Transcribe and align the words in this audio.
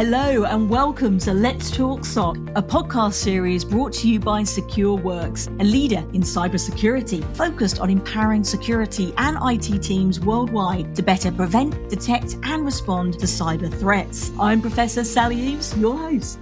Hello 0.00 0.44
and 0.44 0.70
welcome 0.70 1.18
to 1.18 1.34
Let's 1.34 1.70
Talk 1.70 2.06
SOC, 2.06 2.38
a 2.56 2.62
podcast 2.62 3.12
series 3.12 3.66
brought 3.66 3.92
to 3.96 4.08
you 4.08 4.18
by 4.18 4.40
SecureWorks, 4.40 5.48
a 5.60 5.62
leader 5.62 5.98
in 6.14 6.22
cybersecurity 6.22 7.22
focused 7.36 7.80
on 7.80 7.90
empowering 7.90 8.42
security 8.42 9.12
and 9.18 9.36
IT 9.42 9.82
teams 9.82 10.18
worldwide 10.18 10.96
to 10.96 11.02
better 11.02 11.30
prevent, 11.30 11.90
detect, 11.90 12.38
and 12.44 12.64
respond 12.64 13.18
to 13.18 13.26
cyber 13.26 13.70
threats. 13.70 14.32
I'm 14.40 14.62
Professor 14.62 15.04
Sally 15.04 15.36
Eaves, 15.38 15.76
your 15.76 15.98
host. 15.98 16.38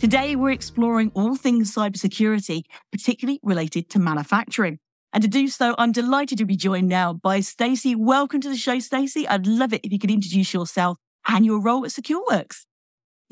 Today, 0.00 0.34
we're 0.34 0.50
exploring 0.50 1.12
all 1.14 1.36
things 1.36 1.72
cybersecurity, 1.72 2.64
particularly 2.90 3.38
related 3.44 3.90
to 3.90 4.00
manufacturing. 4.00 4.80
And 5.12 5.22
to 5.22 5.28
do 5.28 5.46
so, 5.46 5.76
I'm 5.78 5.92
delighted 5.92 6.38
to 6.38 6.44
be 6.44 6.56
joined 6.56 6.88
now 6.88 7.12
by 7.12 7.42
Stacey. 7.42 7.94
Welcome 7.94 8.40
to 8.40 8.48
the 8.48 8.56
show, 8.56 8.80
Stacey. 8.80 9.28
I'd 9.28 9.46
love 9.46 9.72
it 9.72 9.82
if 9.84 9.92
you 9.92 10.00
could 10.00 10.10
introduce 10.10 10.52
yourself 10.52 10.98
and 11.28 11.46
your 11.46 11.60
role 11.62 11.84
at 11.84 11.92
SecureWorks. 11.92 12.64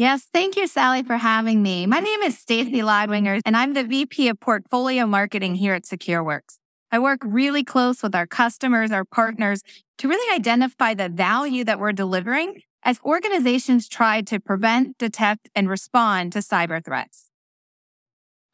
Yes, 0.00 0.26
thank 0.32 0.56
you, 0.56 0.66
Sally, 0.66 1.02
for 1.02 1.18
having 1.18 1.62
me. 1.62 1.84
My 1.84 2.00
name 2.00 2.22
is 2.22 2.38
Stacey 2.38 2.80
Leidwinger, 2.80 3.42
and 3.44 3.54
I'm 3.54 3.74
the 3.74 3.84
VP 3.84 4.30
of 4.30 4.40
Portfolio 4.40 5.04
Marketing 5.04 5.54
here 5.54 5.74
at 5.74 5.82
SecureWorks. 5.82 6.56
I 6.90 6.98
work 6.98 7.20
really 7.22 7.62
close 7.62 8.02
with 8.02 8.14
our 8.14 8.26
customers, 8.26 8.92
our 8.92 9.04
partners, 9.04 9.62
to 9.98 10.08
really 10.08 10.34
identify 10.34 10.94
the 10.94 11.10
value 11.10 11.64
that 11.64 11.78
we're 11.78 11.92
delivering 11.92 12.62
as 12.82 12.98
organizations 13.04 13.90
try 13.90 14.22
to 14.22 14.40
prevent, 14.40 14.96
detect, 14.96 15.50
and 15.54 15.68
respond 15.68 16.32
to 16.32 16.38
cyber 16.38 16.82
threats. 16.82 17.26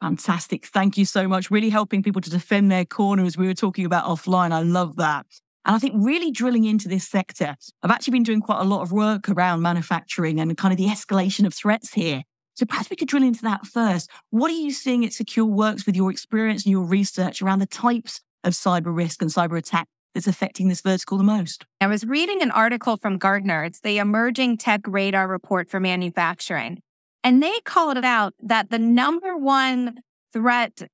Fantastic. 0.01 0.65
Thank 0.65 0.97
you 0.97 1.05
so 1.05 1.29
much. 1.29 1.49
Really 1.49 1.69
helping 1.69 2.03
people 2.03 2.21
to 2.23 2.29
defend 2.29 2.69
their 2.69 2.83
corner 2.83 3.23
as 3.23 3.37
we 3.37 3.47
were 3.47 3.53
talking 3.53 3.85
about 3.85 4.03
offline. 4.03 4.51
I 4.51 4.63
love 4.63 4.97
that. 4.97 5.25
And 5.67 5.75
I 5.75 5.79
think 5.79 5.95
really 5.97 6.31
drilling 6.31 6.63
into 6.63 6.87
this 6.87 7.05
sector, 7.05 7.57
I've 7.83 7.91
actually 7.91 8.13
been 8.13 8.23
doing 8.23 8.39
quite 8.39 8.61
a 8.61 8.63
lot 8.63 8.83
of 8.83 8.93
work 8.93 9.27
around 9.27 9.61
manufacturing 9.61 10.39
and 10.39 10.57
kind 10.57 10.71
of 10.71 10.77
the 10.77 10.87
escalation 10.87 11.45
of 11.45 11.53
threats 11.53 11.93
here. 11.93 12.23
So 12.55 12.65
perhaps 12.65 12.89
we 12.89 12.95
could 12.95 13.09
drill 13.09 13.21
into 13.21 13.41
that 13.41 13.65
first. 13.65 14.09
What 14.29 14.49
are 14.49 14.55
you 14.55 14.71
seeing 14.71 15.03
at 15.03 15.11
SecureWorks 15.11 15.85
with 15.85 15.97
your 15.97 16.09
experience 16.09 16.63
and 16.63 16.71
your 16.71 16.85
research 16.85 17.41
around 17.41 17.59
the 17.59 17.65
types 17.65 18.21
of 18.45 18.53
cyber 18.53 18.95
risk 18.95 19.21
and 19.21 19.29
cyber 19.29 19.57
attack 19.57 19.89
that's 20.15 20.25
affecting 20.25 20.69
this 20.69 20.79
vertical 20.79 21.17
the 21.17 21.25
most? 21.25 21.65
I 21.81 21.87
was 21.87 22.05
reading 22.05 22.41
an 22.41 22.49
article 22.49 22.95
from 22.95 23.17
Gartner. 23.17 23.65
It's 23.65 23.81
the 23.81 23.97
Emerging 23.97 24.59
Tech 24.59 24.81
Radar 24.87 25.27
Report 25.27 25.69
for 25.69 25.81
Manufacturing. 25.81 26.81
And 27.25 27.43
they 27.43 27.59
called 27.65 27.97
it 27.97 28.05
out 28.05 28.33
that 28.41 28.69
the 28.69 28.79
number 28.79 29.35
one 29.35 29.99
threat 30.31 30.87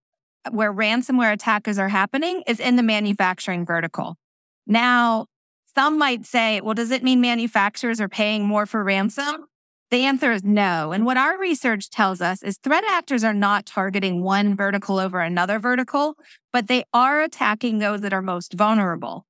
where 0.50 0.74
ransomware 0.74 1.32
attackers 1.32 1.78
are 1.78 1.90
happening 1.90 2.42
is 2.48 2.60
in 2.60 2.76
the 2.76 2.84
manufacturing 2.84 3.68
vertical. 3.68 4.18
Now, 4.66 5.28
some 5.75 5.97
might 5.97 6.25
say, 6.25 6.61
well, 6.61 6.75
does 6.75 6.92
it 6.92 7.03
mean 7.03 7.19
manufacturers 7.19 8.00
are 8.00 8.09
paying 8.09 8.45
more 8.45 8.66
for 8.66 8.83
ransom? 8.83 9.45
The 9.89 10.06
answer 10.06 10.31
is 10.31 10.44
no. 10.44 10.92
And 10.92 11.06
what 11.06 11.17
our 11.17 11.38
research 11.38 11.89
tells 11.89 12.22
us 12.22 12.42
is 12.42 12.58
threat 12.58 12.84
actors 12.89 13.23
are 13.23 13.34
not 13.34 13.66
targeting 13.66 14.23
one 14.23 14.56
vertical 14.56 15.00
over 15.00 15.19
another 15.19 15.59
vertical, 15.59 16.16
but 16.52 16.67
they 16.67 16.84
are 16.94 17.22
attacking 17.22 17.80
those 17.80 18.02
that 18.02 18.14
are 18.14 18.22
most 18.22 18.53
vulnerable. 18.53 19.25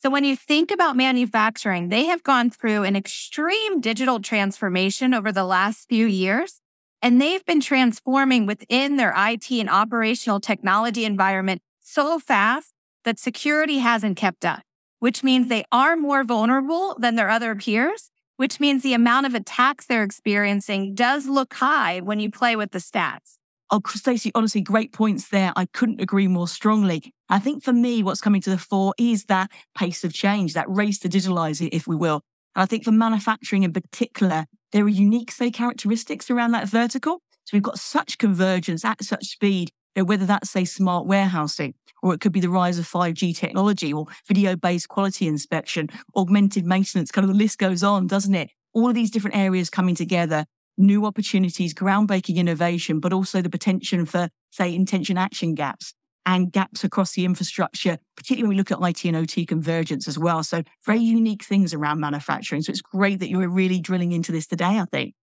So 0.00 0.10
when 0.10 0.24
you 0.24 0.36
think 0.36 0.70
about 0.70 0.96
manufacturing, 0.96 1.88
they 1.88 2.06
have 2.06 2.22
gone 2.22 2.50
through 2.50 2.84
an 2.84 2.96
extreme 2.96 3.80
digital 3.80 4.20
transformation 4.20 5.12
over 5.12 5.32
the 5.32 5.44
last 5.44 5.88
few 5.88 6.06
years, 6.06 6.60
and 7.02 7.20
they've 7.20 7.44
been 7.44 7.60
transforming 7.60 8.46
within 8.46 8.96
their 8.96 9.12
IT 9.16 9.50
and 9.50 9.68
operational 9.68 10.40
technology 10.40 11.04
environment 11.04 11.62
so 11.80 12.18
fast 12.18 12.72
that 13.04 13.18
security 13.18 13.78
hasn't 13.78 14.16
kept 14.16 14.44
up 14.44 14.62
which 14.98 15.22
means 15.22 15.48
they 15.48 15.64
are 15.72 15.96
more 15.96 16.24
vulnerable 16.24 16.96
than 16.98 17.14
their 17.14 17.30
other 17.30 17.54
peers, 17.54 18.10
which 18.36 18.60
means 18.60 18.82
the 18.82 18.94
amount 18.94 19.26
of 19.26 19.34
attacks 19.34 19.86
they're 19.86 20.02
experiencing 20.02 20.94
does 20.94 21.26
look 21.26 21.54
high 21.54 22.00
when 22.00 22.20
you 22.20 22.30
play 22.30 22.56
with 22.56 22.70
the 22.70 22.78
stats. 22.78 23.38
Oh, 23.70 23.82
Stacey, 23.86 24.30
honestly, 24.34 24.62
great 24.62 24.92
points 24.92 25.28
there. 25.28 25.52
I 25.54 25.66
couldn't 25.66 26.00
agree 26.00 26.26
more 26.26 26.48
strongly. 26.48 27.12
I 27.28 27.38
think 27.38 27.62
for 27.62 27.72
me, 27.72 28.02
what's 28.02 28.22
coming 28.22 28.40
to 28.42 28.50
the 28.50 28.56
fore 28.56 28.94
is 28.96 29.24
that 29.24 29.50
pace 29.76 30.04
of 30.04 30.14
change, 30.14 30.54
that 30.54 30.70
race 30.70 30.98
to 31.00 31.08
digitalize 31.08 31.60
it, 31.60 31.74
if 31.74 31.86
we 31.86 31.94
will. 31.94 32.22
And 32.56 32.62
I 32.62 32.66
think 32.66 32.84
for 32.84 32.92
manufacturing 32.92 33.64
in 33.64 33.74
particular, 33.74 34.46
there 34.72 34.84
are 34.84 34.88
unique, 34.88 35.30
say, 35.30 35.50
characteristics 35.50 36.30
around 36.30 36.52
that 36.52 36.68
vertical. 36.68 37.20
So 37.44 37.56
we've 37.56 37.62
got 37.62 37.78
such 37.78 38.16
convergence 38.16 38.84
at 38.84 39.04
such 39.04 39.26
speed, 39.26 39.70
you 39.94 40.02
know, 40.02 40.04
whether 40.06 40.24
that's, 40.24 40.50
say, 40.50 40.64
smart 40.64 41.06
warehousing, 41.06 41.74
or 42.02 42.14
it 42.14 42.20
could 42.20 42.32
be 42.32 42.40
the 42.40 42.48
rise 42.48 42.78
of 42.78 42.86
5G 42.86 43.36
technology 43.36 43.92
or 43.92 44.06
video 44.26 44.56
based 44.56 44.88
quality 44.88 45.26
inspection, 45.26 45.88
augmented 46.16 46.66
maintenance, 46.66 47.10
kind 47.10 47.24
of 47.24 47.30
the 47.30 47.38
list 47.38 47.58
goes 47.58 47.82
on, 47.82 48.06
doesn't 48.06 48.34
it? 48.34 48.50
All 48.72 48.88
of 48.88 48.94
these 48.94 49.10
different 49.10 49.36
areas 49.36 49.70
coming 49.70 49.94
together, 49.94 50.44
new 50.76 51.04
opportunities, 51.06 51.74
groundbreaking 51.74 52.36
innovation, 52.36 53.00
but 53.00 53.12
also 53.12 53.42
the 53.42 53.50
potential 53.50 54.04
for, 54.06 54.28
say, 54.50 54.74
intention 54.74 55.18
action 55.18 55.54
gaps 55.54 55.94
and 56.26 56.52
gaps 56.52 56.84
across 56.84 57.12
the 57.14 57.24
infrastructure, 57.24 57.98
particularly 58.16 58.42
when 58.42 58.50
we 58.50 58.56
look 58.56 58.70
at 58.70 58.86
IT 58.86 59.04
and 59.06 59.16
OT 59.16 59.46
convergence 59.46 60.06
as 60.06 60.18
well. 60.18 60.42
So 60.44 60.62
very 60.84 61.00
unique 61.00 61.42
things 61.42 61.72
around 61.72 62.00
manufacturing. 62.00 62.62
So 62.62 62.70
it's 62.70 62.82
great 62.82 63.20
that 63.20 63.30
you're 63.30 63.48
really 63.48 63.80
drilling 63.80 64.12
into 64.12 64.30
this 64.30 64.46
today, 64.46 64.78
I 64.78 64.84
think 64.92 65.14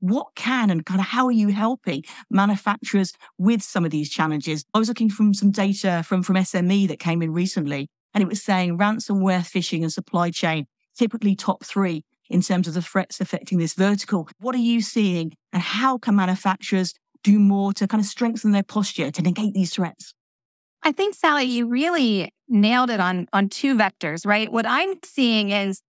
what 0.00 0.28
can 0.34 0.70
and 0.70 0.84
kind 0.84 1.00
of 1.00 1.06
how 1.06 1.26
are 1.26 1.32
you 1.32 1.48
helping 1.48 2.04
manufacturers 2.30 3.12
with 3.38 3.62
some 3.62 3.84
of 3.84 3.90
these 3.90 4.10
challenges? 4.10 4.64
I 4.74 4.78
was 4.78 4.88
looking 4.88 5.10
from 5.10 5.34
some 5.34 5.50
data 5.50 6.02
from, 6.06 6.22
from 6.22 6.36
SME 6.36 6.88
that 6.88 6.98
came 6.98 7.22
in 7.22 7.32
recently, 7.32 7.88
and 8.14 8.22
it 8.22 8.28
was 8.28 8.42
saying 8.42 8.78
ransomware, 8.78 9.40
phishing, 9.40 9.82
and 9.82 9.92
supply 9.92 10.30
chain 10.30 10.66
typically 10.96 11.36
top 11.36 11.64
three 11.64 12.04
in 12.28 12.42
terms 12.42 12.68
of 12.68 12.74
the 12.74 12.82
threats 12.82 13.20
affecting 13.20 13.58
this 13.58 13.74
vertical. 13.74 14.28
What 14.40 14.54
are 14.54 14.58
you 14.58 14.80
seeing, 14.82 15.32
and 15.52 15.62
how 15.62 15.98
can 15.98 16.16
manufacturers 16.16 16.94
do 17.22 17.38
more 17.38 17.72
to 17.74 17.86
kind 17.86 18.00
of 18.00 18.06
strengthen 18.06 18.52
their 18.52 18.62
posture 18.62 19.10
to 19.10 19.22
negate 19.22 19.54
these 19.54 19.74
threats? 19.74 20.14
I 20.82 20.92
think, 20.92 21.14
Sally, 21.14 21.44
you 21.44 21.66
really 21.66 22.32
nailed 22.48 22.90
it 22.90 23.00
on, 23.00 23.26
on 23.32 23.48
two 23.48 23.74
vectors, 23.74 24.24
right? 24.24 24.50
What 24.50 24.66
I'm 24.66 24.94
seeing 25.04 25.50
is 25.50 25.82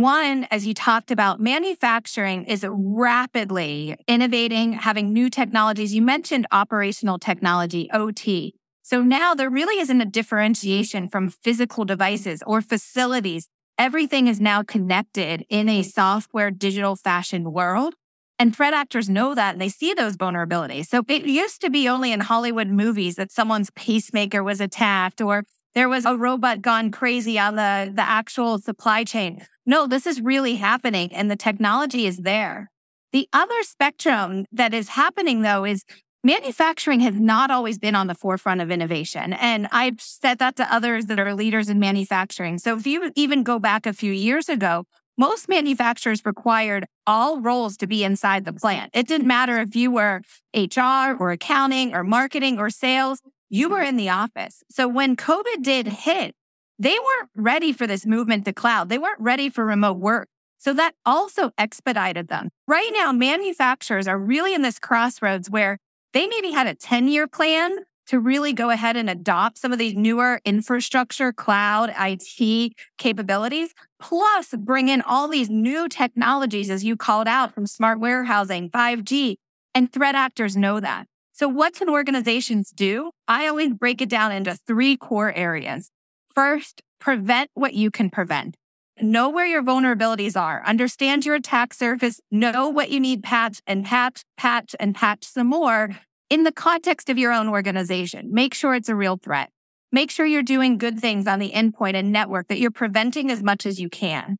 one, 0.00 0.46
as 0.50 0.66
you 0.66 0.74
talked 0.74 1.10
about, 1.10 1.40
manufacturing 1.40 2.44
is 2.44 2.64
rapidly 2.68 3.96
innovating, 4.06 4.74
having 4.74 5.12
new 5.12 5.28
technologies. 5.28 5.94
You 5.94 6.02
mentioned 6.02 6.46
operational 6.52 7.18
technology, 7.18 7.88
OT. 7.92 8.54
So 8.82 9.02
now 9.02 9.34
there 9.34 9.50
really 9.50 9.80
isn't 9.80 10.00
a 10.00 10.04
differentiation 10.04 11.08
from 11.08 11.28
physical 11.28 11.84
devices 11.84 12.42
or 12.46 12.60
facilities. 12.60 13.48
Everything 13.78 14.28
is 14.28 14.40
now 14.40 14.62
connected 14.62 15.44
in 15.48 15.68
a 15.68 15.82
software 15.82 16.50
digital 16.50 16.94
fashion 16.94 17.52
world. 17.52 17.94
And 18.38 18.54
threat 18.54 18.74
actors 18.74 19.08
know 19.08 19.34
that 19.34 19.54
and 19.54 19.60
they 19.60 19.68
see 19.70 19.94
those 19.94 20.16
vulnerabilities. 20.16 20.86
So 20.86 21.02
it 21.08 21.24
used 21.24 21.60
to 21.62 21.70
be 21.70 21.88
only 21.88 22.12
in 22.12 22.20
Hollywood 22.20 22.68
movies 22.68 23.16
that 23.16 23.32
someone's 23.32 23.70
pacemaker 23.70 24.44
was 24.44 24.60
attacked 24.60 25.20
or 25.20 25.44
there 25.76 25.90
was 25.90 26.06
a 26.06 26.16
robot 26.16 26.62
gone 26.62 26.90
crazy 26.90 27.38
on 27.38 27.54
the, 27.54 27.92
the 27.94 28.02
actual 28.02 28.58
supply 28.58 29.04
chain. 29.04 29.46
No, 29.66 29.86
this 29.86 30.06
is 30.06 30.22
really 30.22 30.54
happening 30.54 31.12
and 31.12 31.30
the 31.30 31.36
technology 31.36 32.06
is 32.06 32.16
there. 32.16 32.70
The 33.12 33.28
other 33.32 33.62
spectrum 33.62 34.46
that 34.50 34.72
is 34.72 34.88
happening 34.88 35.42
though 35.42 35.66
is 35.66 35.84
manufacturing 36.24 37.00
has 37.00 37.16
not 37.16 37.50
always 37.50 37.78
been 37.78 37.94
on 37.94 38.06
the 38.06 38.14
forefront 38.14 38.62
of 38.62 38.70
innovation. 38.70 39.34
And 39.34 39.68
I've 39.70 40.00
said 40.00 40.38
that 40.38 40.56
to 40.56 40.74
others 40.74 41.06
that 41.06 41.20
are 41.20 41.34
leaders 41.34 41.68
in 41.68 41.78
manufacturing. 41.78 42.56
So 42.58 42.74
if 42.76 42.86
you 42.86 43.12
even 43.14 43.42
go 43.42 43.58
back 43.58 43.84
a 43.84 43.92
few 43.92 44.12
years 44.12 44.48
ago, 44.48 44.86
most 45.18 45.46
manufacturers 45.46 46.24
required 46.24 46.86
all 47.06 47.40
roles 47.40 47.76
to 47.78 47.86
be 47.86 48.02
inside 48.02 48.46
the 48.46 48.52
plant. 48.52 48.90
It 48.94 49.06
didn't 49.06 49.26
matter 49.26 49.58
if 49.58 49.76
you 49.76 49.90
were 49.90 50.22
HR 50.54 51.16
or 51.18 51.32
accounting 51.32 51.94
or 51.94 52.02
marketing 52.02 52.58
or 52.58 52.70
sales 52.70 53.20
you 53.48 53.68
were 53.68 53.78
mm-hmm. 53.78 53.88
in 53.88 53.96
the 53.96 54.08
office. 54.08 54.62
So 54.70 54.88
when 54.88 55.16
COVID 55.16 55.62
did 55.62 55.86
mm-hmm. 55.86 56.10
hit, 56.10 56.34
they 56.78 56.96
weren't 56.98 57.30
ready 57.34 57.72
for 57.72 57.86
this 57.86 58.04
movement 58.04 58.44
to 58.44 58.52
cloud. 58.52 58.88
They 58.88 58.98
weren't 58.98 59.20
ready 59.20 59.48
for 59.48 59.64
remote 59.64 59.98
work. 59.98 60.28
So 60.58 60.72
that 60.74 60.94
also 61.04 61.50
expedited 61.58 62.28
them. 62.28 62.48
Right 62.66 62.90
now, 62.92 63.12
manufacturers 63.12 64.08
are 64.08 64.18
really 64.18 64.54
in 64.54 64.62
this 64.62 64.78
crossroads 64.78 65.50
where 65.50 65.78
they 66.12 66.26
maybe 66.26 66.50
had 66.50 66.66
a 66.66 66.74
10 66.74 67.08
year 67.08 67.26
plan 67.26 67.78
to 68.06 68.20
really 68.20 68.52
go 68.52 68.70
ahead 68.70 68.96
and 68.96 69.10
adopt 69.10 69.58
some 69.58 69.72
of 69.72 69.78
these 69.78 69.94
newer 69.94 70.40
infrastructure, 70.44 71.32
cloud, 71.32 71.92
IT 71.98 72.72
capabilities, 72.98 73.74
plus 74.00 74.54
bring 74.56 74.88
in 74.88 75.02
all 75.02 75.28
these 75.28 75.50
new 75.50 75.88
technologies, 75.88 76.70
as 76.70 76.84
you 76.84 76.96
called 76.96 77.26
out 77.26 77.52
from 77.52 77.66
smart 77.66 77.98
warehousing, 77.98 78.70
5G. 78.70 79.36
And 79.74 79.92
threat 79.92 80.14
actors 80.14 80.56
know 80.56 80.80
that. 80.80 81.06
So 81.32 81.48
what 81.48 81.74
can 81.74 81.90
organizations 81.90 82.70
do? 82.70 83.10
I 83.28 83.48
always 83.48 83.74
break 83.74 84.00
it 84.00 84.08
down 84.08 84.32
into 84.32 84.54
three 84.54 84.96
core 84.96 85.32
areas. 85.32 85.90
First, 86.34 86.82
prevent 87.00 87.50
what 87.54 87.74
you 87.74 87.90
can 87.90 88.10
prevent. 88.10 88.56
Know 89.00 89.28
where 89.28 89.46
your 89.46 89.62
vulnerabilities 89.62 90.40
are. 90.40 90.62
Understand 90.64 91.26
your 91.26 91.34
attack 91.34 91.74
surface. 91.74 92.20
Know 92.30 92.68
what 92.68 92.90
you 92.90 93.00
need 93.00 93.22
patch 93.22 93.60
and 93.66 93.84
patch, 93.84 94.22
patch 94.36 94.74
and 94.80 94.94
patch 94.94 95.24
some 95.24 95.48
more 95.48 95.90
in 96.30 96.44
the 96.44 96.52
context 96.52 97.10
of 97.10 97.18
your 97.18 97.32
own 97.32 97.48
organization. 97.48 98.32
Make 98.32 98.54
sure 98.54 98.74
it's 98.74 98.88
a 98.88 98.94
real 98.94 99.18
threat. 99.22 99.50
Make 99.92 100.10
sure 100.10 100.26
you're 100.26 100.42
doing 100.42 100.78
good 100.78 100.98
things 100.98 101.26
on 101.26 101.38
the 101.38 101.52
endpoint 101.52 101.94
and 101.94 102.12
network 102.12 102.48
that 102.48 102.58
you're 102.58 102.70
preventing 102.70 103.30
as 103.30 103.42
much 103.42 103.66
as 103.66 103.80
you 103.80 103.88
can. 103.88 104.36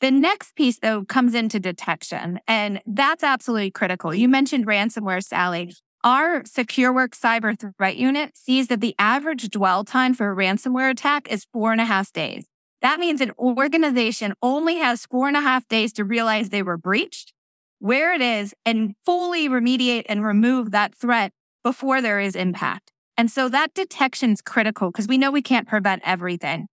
The 0.00 0.10
next 0.10 0.54
piece, 0.54 0.78
though, 0.78 1.04
comes 1.04 1.34
into 1.34 1.58
detection, 1.58 2.38
and 2.46 2.80
that's 2.86 3.24
absolutely 3.24 3.72
critical. 3.72 4.14
You 4.14 4.28
mentioned 4.28 4.66
ransomware, 4.66 5.24
Sally. 5.24 5.74
Our 6.04 6.42
SecureWorks 6.42 7.18
cyber 7.18 7.58
threat 7.58 7.96
unit 7.96 8.36
sees 8.36 8.68
that 8.68 8.80
the 8.80 8.94
average 9.00 9.50
dwell 9.50 9.82
time 9.84 10.14
for 10.14 10.30
a 10.30 10.36
ransomware 10.36 10.90
attack 10.90 11.26
is 11.28 11.46
four 11.52 11.72
and 11.72 11.80
a 11.80 11.84
half 11.84 12.12
days. 12.12 12.46
That 12.82 13.00
means 13.00 13.20
an 13.20 13.32
organization 13.36 14.34
only 14.40 14.76
has 14.76 15.06
four 15.06 15.26
and 15.26 15.36
a 15.36 15.40
half 15.40 15.66
days 15.66 15.92
to 15.94 16.04
realize 16.04 16.50
they 16.50 16.62
were 16.62 16.76
breached, 16.76 17.32
where 17.80 18.14
it 18.14 18.20
is, 18.20 18.54
and 18.64 18.94
fully 19.04 19.48
remediate 19.48 20.04
and 20.08 20.24
remove 20.24 20.70
that 20.70 20.94
threat 20.94 21.32
before 21.64 22.00
there 22.00 22.20
is 22.20 22.36
impact. 22.36 22.92
And 23.16 23.28
so 23.28 23.48
that 23.48 23.74
detection 23.74 24.30
is 24.30 24.40
critical 24.40 24.92
because 24.92 25.08
we 25.08 25.18
know 25.18 25.32
we 25.32 25.42
can't 25.42 25.66
prevent 25.66 26.02
everything. 26.04 26.68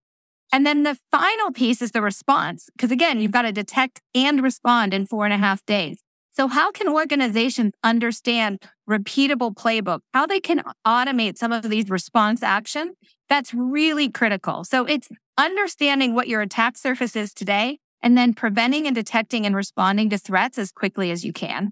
And 0.52 0.64
then 0.64 0.84
the 0.84 0.96
final 1.10 1.50
piece 1.50 1.82
is 1.82 1.90
the 1.90 2.00
response. 2.00 2.70
Because 2.76 2.92
again, 2.92 3.20
you've 3.20 3.32
got 3.32 3.42
to 3.42 3.50
detect 3.50 4.00
and 4.14 4.40
respond 4.40 4.94
in 4.94 5.04
four 5.04 5.24
and 5.24 5.34
a 5.34 5.38
half 5.38 5.66
days. 5.66 5.98
So 6.36 6.48
how 6.48 6.70
can 6.70 6.86
organizations 6.86 7.72
understand 7.82 8.62
repeatable 8.88 9.54
playbook, 9.54 10.00
how 10.12 10.26
they 10.26 10.38
can 10.38 10.62
automate 10.86 11.38
some 11.38 11.50
of 11.50 11.62
these 11.70 11.88
response 11.88 12.42
action? 12.42 12.92
That's 13.30 13.54
really 13.54 14.10
critical. 14.10 14.62
So 14.64 14.84
it's 14.84 15.08
understanding 15.38 16.14
what 16.14 16.28
your 16.28 16.42
attack 16.42 16.76
surface 16.76 17.16
is 17.16 17.32
today 17.32 17.78
and 18.02 18.18
then 18.18 18.34
preventing 18.34 18.86
and 18.86 18.94
detecting 18.94 19.46
and 19.46 19.56
responding 19.56 20.10
to 20.10 20.18
threats 20.18 20.58
as 20.58 20.70
quickly 20.70 21.10
as 21.10 21.24
you 21.24 21.32
can. 21.32 21.70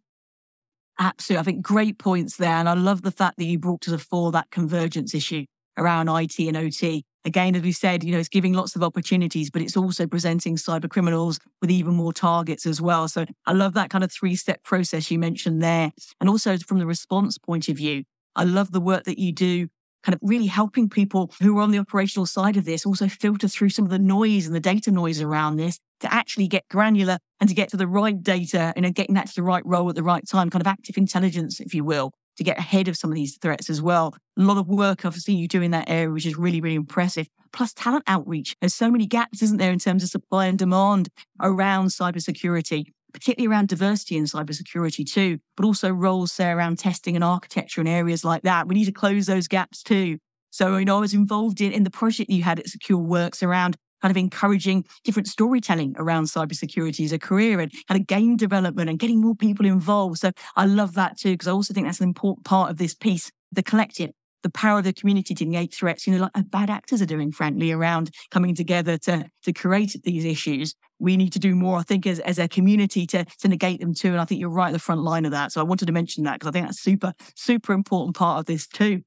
Absolutely. 0.99 1.41
I 1.41 1.45
think 1.45 1.63
great 1.63 1.99
points 1.99 2.39
there. 2.39 2.55
And 2.55 2.69
I 2.69 2.73
love 2.73 3.03
the 3.03 3.11
fact 3.11 3.37
that 3.37 3.45
you 3.45 3.59
brought 3.59 3.83
to 3.83 3.91
the 3.91 3.99
fore 3.99 4.33
that 4.33 4.51
convergence 4.51 5.15
issue 5.15 5.45
around 5.77 6.09
IT 6.09 6.39
and 6.39 6.57
OT. 6.57 7.05
Again, 7.27 7.57
as 7.57 7.63
we 7.63 7.73
said, 7.73 8.05
you 8.05 8.13
know, 8.13 8.19
it's 8.19 8.29
giving 8.29 8.53
lots 8.53 8.77
of 8.77 8.83
opportunities, 8.83 9.51
but 9.51 9.63
it's 9.63 9.77
also 9.77 10.07
presenting 10.07 10.57
cyber 10.57 10.91
criminals 10.91 11.41
with 11.63 11.71
even 11.71 11.95
more 11.95 12.13
targets 12.13 12.67
as 12.67 12.83
well. 12.83 13.09
So 13.09 13.25
I 13.47 13.53
love 13.53 13.73
that 13.75 13.89
kind 13.89 14.05
of 14.05 14.13
three 14.13 14.37
step 14.37 14.63
process 14.63 15.11
you 15.11 15.19
mentioned 15.19 15.63
there. 15.63 15.93
And 16.21 16.29
also 16.29 16.59
from 16.59 16.79
the 16.79 16.87
response 16.87 17.39
point 17.39 17.69
of 17.69 17.77
view, 17.77 18.05
I 18.37 18.45
love 18.45 18.73
the 18.73 18.81
work 18.81 19.05
that 19.05 19.19
you 19.19 19.33
do 19.33 19.69
kind 20.03 20.15
of 20.15 20.21
really 20.23 20.47
helping 20.47 20.91
people 20.91 21.33
who 21.41 21.59
are 21.59 21.63
on 21.63 21.71
the 21.71 21.79
operational 21.79 22.27
side 22.27 22.59
of 22.59 22.67
this 22.67 22.85
also 22.85 23.09
filter 23.09 23.49
through 23.49 23.71
some 23.71 23.87
of 23.87 23.91
the 23.91 23.99
noise 23.99 24.47
and 24.47 24.55
the 24.55 24.61
data 24.61 24.91
noise 24.91 25.23
around 25.23 25.57
this 25.57 25.79
to 26.01 26.13
actually 26.13 26.47
get 26.47 26.69
granular 26.69 27.17
and 27.41 27.49
to 27.49 27.55
get 27.55 27.71
to 27.71 27.77
the 27.79 27.87
right 27.87 28.23
data 28.23 28.75
and 28.77 28.95
getting 28.95 29.15
that 29.15 29.29
to 29.29 29.35
the 29.35 29.43
right 29.43 29.65
role 29.65 29.89
at 29.89 29.95
the 29.95 30.03
right 30.03 30.29
time, 30.29 30.51
kind 30.51 30.61
of 30.61 30.67
active 30.67 30.99
intelligence, 30.99 31.59
if 31.59 31.73
you 31.73 31.85
will 31.85 32.13
to 32.37 32.45
get 32.45 32.59
ahead 32.59 32.89
of 32.89 32.97
some 32.97 33.11
of 33.11 33.15
these 33.15 33.37
threats 33.37 33.71
as 33.71 33.81
well. 33.81 34.15
A 34.39 34.43
lot 34.43 34.59
of 34.59 34.69
work 34.69 35.05
I've 35.05 35.15
seen 35.15 35.39
you 35.39 35.49
do 35.49 35.63
in 35.63 35.71
that 35.73 35.89
area, 35.89 36.11
which 36.11 36.27
is 36.27 36.37
really, 36.37 36.61
really 36.61 36.77
impressive. 36.77 37.29
Plus 37.53 37.73
talent 37.73 38.05
outreach. 38.07 38.57
There's 38.61 38.75
so 38.75 38.91
many 38.91 39.07
gaps, 39.07 39.43
isn't 39.43 39.59
there, 39.59 39.73
in 39.73 39.79
terms 39.79 40.03
of 40.03 40.09
supply 40.09 40.47
and 40.47 40.59
demand 40.59 41.09
around 41.41 41.89
cybersecurity, 41.89 42.87
particularly 43.13 43.53
around 43.53 43.69
diversity 43.69 44.17
in 44.17 44.25
cybersecurity 44.25 45.11
too, 45.11 45.39
but 45.57 45.65
also 45.65 45.91
roles, 45.91 46.33
say, 46.33 46.51
around 46.51 46.79
testing 46.79 47.15
and 47.15 47.25
architecture 47.25 47.81
and 47.81 47.89
areas 47.89 48.25
like 48.25 48.43
that. 48.43 48.67
We 48.67 48.75
need 48.75 48.87
to 48.87 48.93
close 48.93 49.27
those 49.27 49.47
gaps 49.47 49.83
too. 49.83 50.19
So, 50.51 50.77
you 50.77 50.85
know, 50.85 50.99
I 50.99 51.01
was 51.01 51.15
involved 51.15 51.61
in, 51.61 51.73
in 51.73 51.83
the 51.83 51.91
project 51.91 52.31
you 52.31 52.45
had 52.45 52.61
at 52.61 52.69
Secure 52.69 52.99
Works 52.99 53.43
around 53.43 53.77
kind 54.05 54.11
of 54.11 54.19
encouraging 54.19 54.85
different 55.03 55.27
storytelling 55.27 55.95
around 55.97 56.25
cybersecurity 56.25 57.07
as 57.07 57.13
a 57.13 57.19
career 57.19 57.59
and 57.59 57.73
kind 57.89 57.99
of 57.99 58.07
game 58.07 58.37
development 58.37 58.91
and 58.91 58.99
getting 58.99 59.19
more 59.19 59.35
people 59.35 59.65
involved. 59.65 60.19
So 60.19 60.31
I 60.57 60.67
love 60.67 60.93
that 60.93 61.17
too, 61.17 61.33
because 61.33 61.49
I 61.49 61.53
also 61.53 61.73
think 61.73 61.87
that's 61.87 62.01
an 62.01 62.09
important 62.09 62.45
part 62.45 62.71
of 62.71 62.77
this 62.77 62.95
piece, 62.95 63.33
the 63.51 63.63
collective, 63.63 64.11
the 64.43 64.51
power 64.51 64.81
of 64.81 64.85
the 64.85 64.93
community 64.93 65.35
to 65.35 65.47
negate 65.47 65.73
threats, 65.73 66.07
you 66.07 66.13
know, 66.13 66.25
like 66.25 66.33
uh, 66.35 66.43
bad 66.43 66.69
actors 66.69 67.01
are 67.01 67.07
doing, 67.07 67.33
frankly, 67.33 67.73
around 67.73 68.11
coming 68.31 68.55
together 68.55 68.99
to, 68.99 69.25
to 69.43 69.55
create 69.55 69.97
these 70.05 70.27
issues. 70.27 70.75
We 70.99 71.17
need 71.17 71.33
to 71.33 71.39
do 71.39 71.55
more, 71.55 71.79
I 71.79 71.83
think, 71.83 72.07
as, 72.07 72.21
as 72.21 72.39
a 72.39 72.47
community 72.47 73.07
to, 73.07 73.25
to 73.25 73.49
negate 73.49 73.81
them 73.81 73.95
too. 73.95 74.09
And 74.09 74.21
I 74.21 74.27
think 74.27 74.39
you're 74.39 74.51
right 74.51 74.69
at 74.69 74.73
the 74.75 74.79
front 74.79 75.01
line 75.01 75.25
of 75.25 75.31
that. 75.31 75.51
So 75.51 75.63
I 75.63 75.65
wanted 75.65 75.87
to 75.87 75.93
mention 75.93 76.25
that 76.25 76.41
because 76.41 76.49
I 76.49 76.53
think 76.53 76.67
that's 76.67 76.83
super, 76.83 77.15
super 77.37 77.73
important 77.73 78.17
part 78.17 78.39
of 78.39 78.45
this 78.45 78.67
too. 78.67 79.01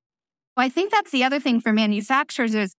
Well, 0.55 0.65
I 0.65 0.69
think 0.69 0.91
that's 0.91 1.11
the 1.11 1.23
other 1.23 1.39
thing 1.39 1.61
for 1.61 1.71
manufacturers 1.71 2.55
is 2.55 2.73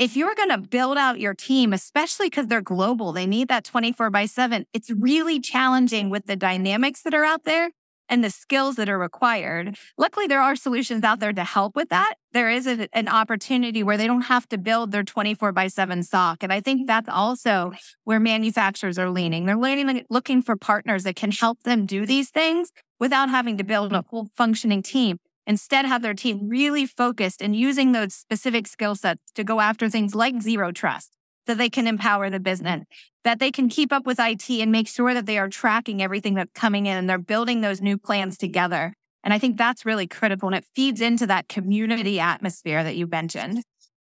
if 0.00 0.16
you're 0.16 0.34
going 0.34 0.48
to 0.48 0.56
build 0.56 0.96
out 0.96 1.20
your 1.20 1.34
team, 1.34 1.74
especially 1.74 2.28
because 2.30 2.46
they're 2.46 2.62
global, 2.62 3.12
they 3.12 3.26
need 3.26 3.48
that 3.48 3.64
24 3.64 4.08
by 4.08 4.24
7. 4.24 4.64
It's 4.72 4.90
really 4.90 5.38
challenging 5.38 6.08
with 6.08 6.24
the 6.24 6.36
dynamics 6.36 7.02
that 7.02 7.12
are 7.12 7.24
out 7.24 7.44
there 7.44 7.70
and 8.08 8.24
the 8.24 8.30
skills 8.30 8.76
that 8.76 8.88
are 8.88 8.98
required. 8.98 9.76
Luckily, 9.98 10.26
there 10.26 10.40
are 10.40 10.56
solutions 10.56 11.04
out 11.04 11.20
there 11.20 11.34
to 11.34 11.44
help 11.44 11.76
with 11.76 11.90
that. 11.90 12.14
There 12.32 12.48
is 12.48 12.66
a, 12.66 12.88
an 12.94 13.08
opportunity 13.08 13.82
where 13.82 13.98
they 13.98 14.06
don't 14.06 14.22
have 14.22 14.48
to 14.48 14.56
build 14.56 14.90
their 14.90 15.04
24 15.04 15.52
by 15.52 15.66
7 15.66 16.02
SOC. 16.02 16.44
And 16.44 16.52
I 16.52 16.62
think 16.62 16.86
that's 16.86 17.08
also 17.08 17.72
where 18.04 18.18
manufacturers 18.18 18.98
are 18.98 19.10
leaning. 19.10 19.44
They're 19.44 19.58
leaning, 19.58 20.06
looking 20.08 20.40
for 20.40 20.56
partners 20.56 21.04
that 21.04 21.14
can 21.14 21.30
help 21.30 21.62
them 21.64 21.84
do 21.84 22.06
these 22.06 22.30
things 22.30 22.70
without 22.98 23.28
having 23.28 23.58
to 23.58 23.64
build 23.64 23.92
a 23.92 24.02
full 24.02 24.30
functioning 24.34 24.82
team. 24.82 25.18
Instead, 25.50 25.84
have 25.84 26.00
their 26.00 26.14
team 26.14 26.48
really 26.48 26.86
focused 26.86 27.42
and 27.42 27.56
using 27.56 27.90
those 27.90 28.14
specific 28.14 28.68
skill 28.68 28.94
sets 28.94 29.32
to 29.34 29.42
go 29.42 29.58
after 29.58 29.90
things 29.90 30.14
like 30.14 30.40
zero 30.40 30.70
trust 30.70 31.10
so 31.44 31.56
they 31.56 31.68
can 31.68 31.88
empower 31.88 32.30
the 32.30 32.38
business, 32.38 32.84
that 33.24 33.40
they 33.40 33.50
can 33.50 33.68
keep 33.68 33.92
up 33.92 34.06
with 34.06 34.20
IT 34.20 34.48
and 34.48 34.70
make 34.70 34.86
sure 34.86 35.12
that 35.12 35.26
they 35.26 35.38
are 35.38 35.48
tracking 35.48 36.00
everything 36.00 36.34
that's 36.34 36.52
coming 36.54 36.86
in 36.86 36.96
and 36.96 37.10
they're 37.10 37.18
building 37.18 37.62
those 37.62 37.80
new 37.80 37.98
plans 37.98 38.38
together. 38.38 38.94
And 39.24 39.34
I 39.34 39.40
think 39.40 39.58
that's 39.58 39.84
really 39.84 40.06
critical 40.06 40.48
and 40.48 40.54
it 40.54 40.64
feeds 40.76 41.00
into 41.00 41.26
that 41.26 41.48
community 41.48 42.20
atmosphere 42.20 42.84
that 42.84 42.94
you 42.94 43.08
mentioned. 43.08 43.64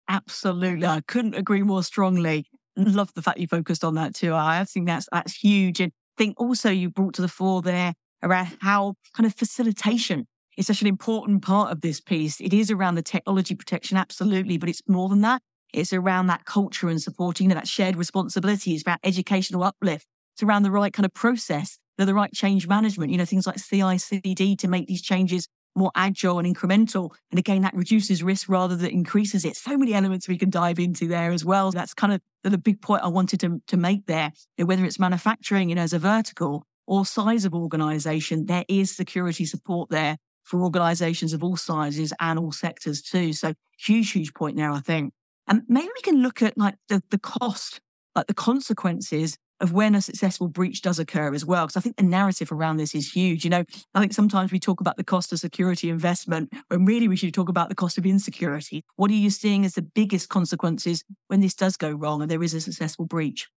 Absolutely. 0.10 0.88
I 0.88 1.02
couldn't 1.08 1.36
agree 1.36 1.62
more 1.62 1.84
strongly. 1.84 2.48
Love 2.76 3.14
the 3.14 3.22
fact 3.22 3.38
you 3.38 3.46
focused 3.46 3.84
on 3.84 3.94
that 3.94 4.16
too. 4.16 4.34
I 4.34 4.64
think 4.64 4.88
that's 4.88 5.08
that's 5.12 5.36
huge. 5.36 5.80
And 5.80 5.92
I 5.92 6.24
think 6.24 6.42
also 6.42 6.72
you 6.72 6.90
brought 6.90 7.14
to 7.14 7.22
the 7.22 7.28
fore 7.28 7.62
there 7.62 7.94
around 8.24 8.58
how 8.62 8.96
kind 9.16 9.28
of 9.28 9.36
facilitation 9.36 10.26
is 10.58 10.68
such 10.68 10.82
an 10.82 10.88
important 10.88 11.42
part 11.42 11.72
of 11.72 11.82
this 11.82 12.00
piece. 12.00 12.40
It 12.40 12.54
is 12.54 12.72
around 12.72 12.96
the 12.96 13.02
technology 13.02 13.56
protection, 13.56 13.98
absolutely, 13.98 14.58
but 14.58 14.70
it's 14.70 14.82
more 14.88 15.10
than 15.10 15.22
that. 15.22 15.42
It's 15.74 15.92
around 15.92 16.28
that 16.28 16.46
culture 16.46 16.88
and 16.90 17.02
supporting 17.02 17.50
that 17.50 17.68
shared 17.68 17.98
responsibility. 17.98 18.74
It's 18.74 18.82
about 18.82 19.00
educational 19.04 19.64
uplift. 19.64 20.08
It's 20.34 20.44
around 20.44 20.64
the 20.64 20.72
right 20.72 20.94
kind 20.94 21.06
of 21.06 21.14
process, 21.14 21.78
the 21.98 22.14
right 22.14 22.32
change 22.34 22.68
management, 22.68 23.12
you 23.12 23.18
know, 23.18 23.26
things 23.26 23.48
like 23.48 23.58
CI, 23.58 23.98
CD 23.98 24.56
to 24.56 24.68
make 24.68 24.88
these 24.88 25.02
changes 25.02 25.48
more 25.76 25.92
agile 25.96 26.40
and 26.40 26.56
incremental. 26.56 27.12
And 27.32 27.40
again, 27.40 27.62
that 27.64 27.74
reduces 27.74 28.24
risk 28.24 28.48
rather 28.48 28.76
than 28.76 28.92
increases 28.92 29.44
it. 29.44 29.58
So 29.58 29.78
many 29.78 29.94
elements 29.94 30.28
we 30.28 30.38
can 30.38 30.50
dive 30.50 30.80
into 30.80 31.08
there 31.08 31.32
as 31.32 31.44
well. 31.44 31.72
That's 31.72 31.94
kind 31.94 32.14
of 32.14 32.22
the 32.44 32.58
big 32.58 32.82
point 32.82 33.04
I 33.04 33.08
wanted 33.08 33.42
to, 33.42 33.62
to 33.68 33.78
make 33.78 34.06
there. 34.06 34.32
You 34.58 34.64
know, 34.64 34.68
whether 34.68 34.86
it's 34.86 35.00
manufacturing, 35.00 35.70
you 35.70 35.76
know, 35.76 35.82
as 35.82 35.94
a 35.94 36.00
vertical 36.00 36.64
or 36.88 37.06
size 37.06 37.44
of 37.44 37.54
organization, 37.54 38.46
there 38.46 38.64
is 38.70 38.96
security 38.96 39.46
support 39.46 39.90
there 39.90 40.18
for 40.46 40.62
organizations 40.62 41.34
of 41.34 41.44
all 41.44 41.58
sizes 41.58 42.14
and 42.20 42.40
all 42.40 42.52
sectors 42.52 43.02
too. 43.02 43.34
So 43.34 43.54
huge, 43.78 44.12
huge 44.12 44.34
point 44.34 44.56
there, 44.56 44.72
I 44.72 44.80
think. 44.80 45.14
And 45.48 45.64
maybe 45.68 45.90
we 45.94 46.02
can 46.02 46.22
look 46.22 46.42
at 46.42 46.58
like 46.58 46.76
the, 46.88 47.04
the 47.10 47.20
cost, 47.20 47.82
like 48.16 48.28
the 48.28 48.34
consequences 48.34 49.38
of 49.62 49.72
when 49.72 49.96
a 49.96 50.02
successful 50.02 50.48
breach 50.48 50.82
does 50.82 51.00
occur 51.00 51.34
as 51.34 51.46
well. 51.46 51.66
Because 51.66 51.78
I 51.78 51.82
think 51.82 51.96
the 51.96 52.04
narrative 52.04 52.52
around 52.52 52.78
this 52.78 52.94
is 52.94 53.12
huge. 53.12 53.44
You 53.44 53.50
know, 53.50 53.64
I 53.94 54.00
think 54.00 54.14
sometimes 54.14 54.52
we 54.52 54.60
talk 54.60 54.82
about 54.82 54.98
the 54.98 55.04
cost 55.04 55.32
of 55.32 55.40
security 55.40 55.90
investment 55.90 56.54
when 56.68 56.86
really 56.86 57.08
we 57.08 57.16
should 57.16 57.34
talk 57.34 57.50
about 57.50 57.70
the 57.70 57.76
cost 57.76 57.98
of 57.98 58.06
insecurity. 58.06 58.84
What 58.96 59.12
are 59.12 59.16
you 59.16 59.30
seeing 59.30 59.66
as 59.66 59.74
the 59.74 59.82
biggest 59.82 60.30
consequences 60.30 61.04
when 61.28 61.40
this 61.40 61.56
does 61.56 61.78
go 61.78 61.92
wrong 61.92 62.22
and 62.22 62.30
there 62.30 62.44
is 62.44 62.54
a 62.54 62.62
successful 62.62 63.06
breach? 63.06 63.48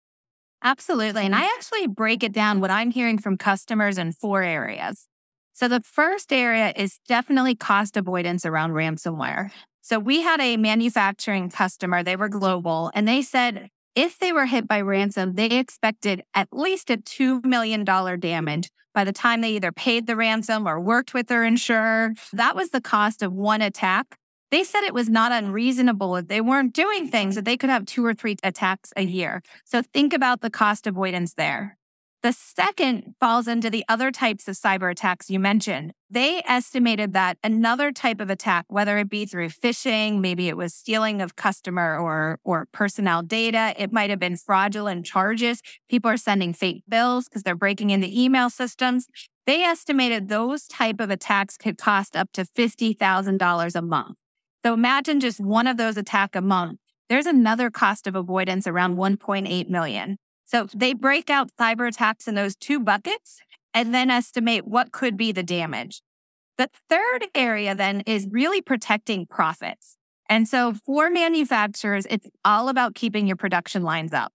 Absolutely. 0.63 1.25
And 1.25 1.35
I 1.35 1.45
actually 1.57 1.87
break 1.87 2.23
it 2.23 2.33
down 2.33 2.61
what 2.61 2.71
I'm 2.71 2.91
hearing 2.91 3.19
from 3.19 3.37
customers 3.37 3.99
in 3.99 4.13
four 4.13 4.43
areas. 4.43 5.07
So 5.59 5.67
the 5.67 5.81
first 5.81 6.33
area 6.33 6.73
is 6.77 7.01
definitely 7.09 7.57
cost 7.57 7.97
avoidance 7.97 8.47
around 8.47 8.75
ransomware. 8.75 9.51
So 9.81 9.99
we 9.99 10.23
had 10.23 10.41
a 10.41 10.57
manufacturing 10.57 11.51
customer, 11.51 12.05
they 12.05 12.15
were 12.15 12.29
global, 12.29 12.93
and 12.95 13.09
they 13.09 13.23
said 13.23 13.69
if 13.97 14.21
they 14.21 14.31
were 14.31 14.47
hit 14.47 14.69
by 14.69 14.81
ransom, 14.81 15.35
they 15.35 15.47
expected 15.47 16.23
at 16.33 16.47
least 16.53 16.91
a 16.91 16.97
$2 16.97 17.45
million 17.45 17.83
damage 17.83 18.71
by 18.95 19.03
the 19.03 19.13
time 19.13 19.41
they 19.41 19.51
either 19.51 19.73
paid 19.73 20.07
the 20.07 20.15
ransom 20.15 20.69
or 20.69 20.79
worked 20.79 21.13
with 21.13 21.27
their 21.27 21.43
insurer. 21.43 22.15
That 22.33 22.55
was 22.55 22.71
the 22.71 22.81
cost 22.81 23.21
of 23.21 23.33
one 23.33 23.61
attack. 23.61 24.17
They 24.53 24.63
said 24.63 24.85
it 24.85 24.95
was 24.95 25.09
not 25.09 25.33
unreasonable 25.33 26.15
if 26.15 26.29
they 26.29 26.41
weren't 26.41 26.73
doing 26.73 27.09
things 27.09 27.35
that 27.35 27.45
they 27.45 27.57
could 27.57 27.71
have 27.71 27.85
two 27.85 28.07
or 28.07 28.15
three 28.15 28.37
attacks 28.45 28.93
a 28.97 29.03
year. 29.03 29.43
So 29.65 29.83
think 29.83 30.13
about 30.13 30.41
the 30.41 30.51
cost 30.51 30.87
avoidance 30.87 31.35
there. 31.35 31.78
The 32.21 32.33
second 32.33 33.15
falls 33.21 33.47
into 33.47 33.71
the 33.71 33.85
other 33.89 34.11
types 34.11 34.49
of 34.49 34.57
cyber 34.57 34.91
attacks 34.91 35.31
you 35.31 35.39
mentioned. 35.39 35.93
They 36.11 36.43
estimated 36.45 37.13
that 37.13 37.39
another 37.45 37.93
type 37.93 38.21
of 38.21 38.29
attack, 38.29 38.65
whether 38.69 38.99
it 38.99 39.09
be 39.09 39.25
through 39.25 39.51
phishing, 39.51 40.19
maybe 40.19 40.49
it 40.49 40.57
was 40.57 40.75
stealing 40.75 41.23
of 41.23 41.37
customer 41.37 41.97
or, 41.97 42.41
or 42.43 42.67
personnel 42.73 43.23
data, 43.23 43.73
it 43.79 43.93
might 43.93 44.11
have 44.11 44.19
been 44.19 44.37
fraudulent 44.37 45.07
charges. 45.07 45.63
People 45.89 46.11
are 46.11 46.17
sending 46.17 46.53
fake 46.53 46.83
bills 46.89 47.29
because 47.29 47.45
they're 47.45 47.55
breaking 47.55 47.91
into 47.91 48.09
email 48.11 48.51
systems. 48.51 49.07
They 49.47 49.63
estimated 49.63 50.29
those 50.29 50.67
type 50.67 50.99
of 51.01 51.11
attacks 51.11 51.57
could 51.57 51.79
cost 51.79 52.17
up 52.17 52.33
to 52.33 52.45
$50,000 52.45 53.75
a 53.77 53.83
month. 53.83 54.17
So 54.65 54.75
imagine 54.75 55.21
just 55.21 55.39
one 55.39 55.69
of 55.69 55.77
those 55.77 55.97
attack 55.97 56.35
a 56.35 56.41
month. 56.41 56.81
There's 57.09 57.27
another 57.27 57.71
cost 57.71 58.09
of 58.09 58.17
avoidance 58.17 58.67
around 58.67 58.97
1.8 58.97 59.69
million. 59.71 60.19
So 60.49 60.67
they 60.75 60.95
break 60.95 61.29
out 61.29 61.51
cyber 61.61 61.87
attacks 61.87 62.27
in 62.27 62.35
those 62.35 62.57
two 62.57 62.81
buckets 62.81 63.39
and 63.75 63.95
then 63.95 64.11
estimate 64.11 64.67
what 64.67 64.93
could 64.93 65.15
be 65.15 65.31
the 65.31 65.43
damage. 65.43 66.01
The 66.57 66.71
third 66.89 67.27
area 67.35 67.75
then 67.75 68.01
is 68.07 68.27
really 68.31 68.63
protecting 68.63 69.27
profits. 69.27 69.99
And 70.27 70.49
so 70.49 70.73
for 70.73 71.11
manufacturers, 71.11 72.07
it's 72.09 72.27
all 72.47 72.71
about 72.71 72.95
keeping 72.95 73.27
your 73.27 73.37
production 73.37 73.83
lines 73.83 74.15
up. 74.15 74.33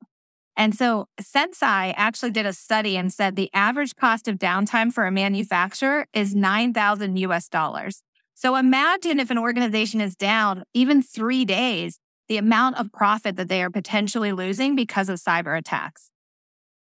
And 0.56 0.76
so 0.76 1.08
Senseye 1.20 1.96
actually 1.98 2.30
did 2.30 2.46
a 2.46 2.54
study 2.54 2.96
and 2.96 3.12
said 3.12 3.36
the 3.36 3.50
average 3.52 3.96
cost 3.96 4.28
of 4.28 4.38
downtime 4.38 4.94
for 4.94 5.08
a 5.08 5.12
manufacturer 5.12 6.06
is 6.14 6.36
9,000 6.36 7.18
US 7.18 7.50
dollars. 7.50 8.04
So 8.36 8.56
imagine 8.56 9.20
if 9.20 9.32
an 9.32 9.40
organization 9.40 10.00
is 10.00 10.16
down 10.16 10.64
even 10.76 11.02
three 11.02 11.44
days, 11.44 12.00
the 12.28 12.38
amount 12.38 12.78
of 12.78 12.92
profit 12.92 13.36
that 13.36 13.48
they 13.48 13.62
are 13.64 13.70
potentially 13.70 14.32
losing 14.32 14.76
because 14.76 15.10
of 15.10 15.20
cyber 15.20 15.58
attacks. 15.58 16.12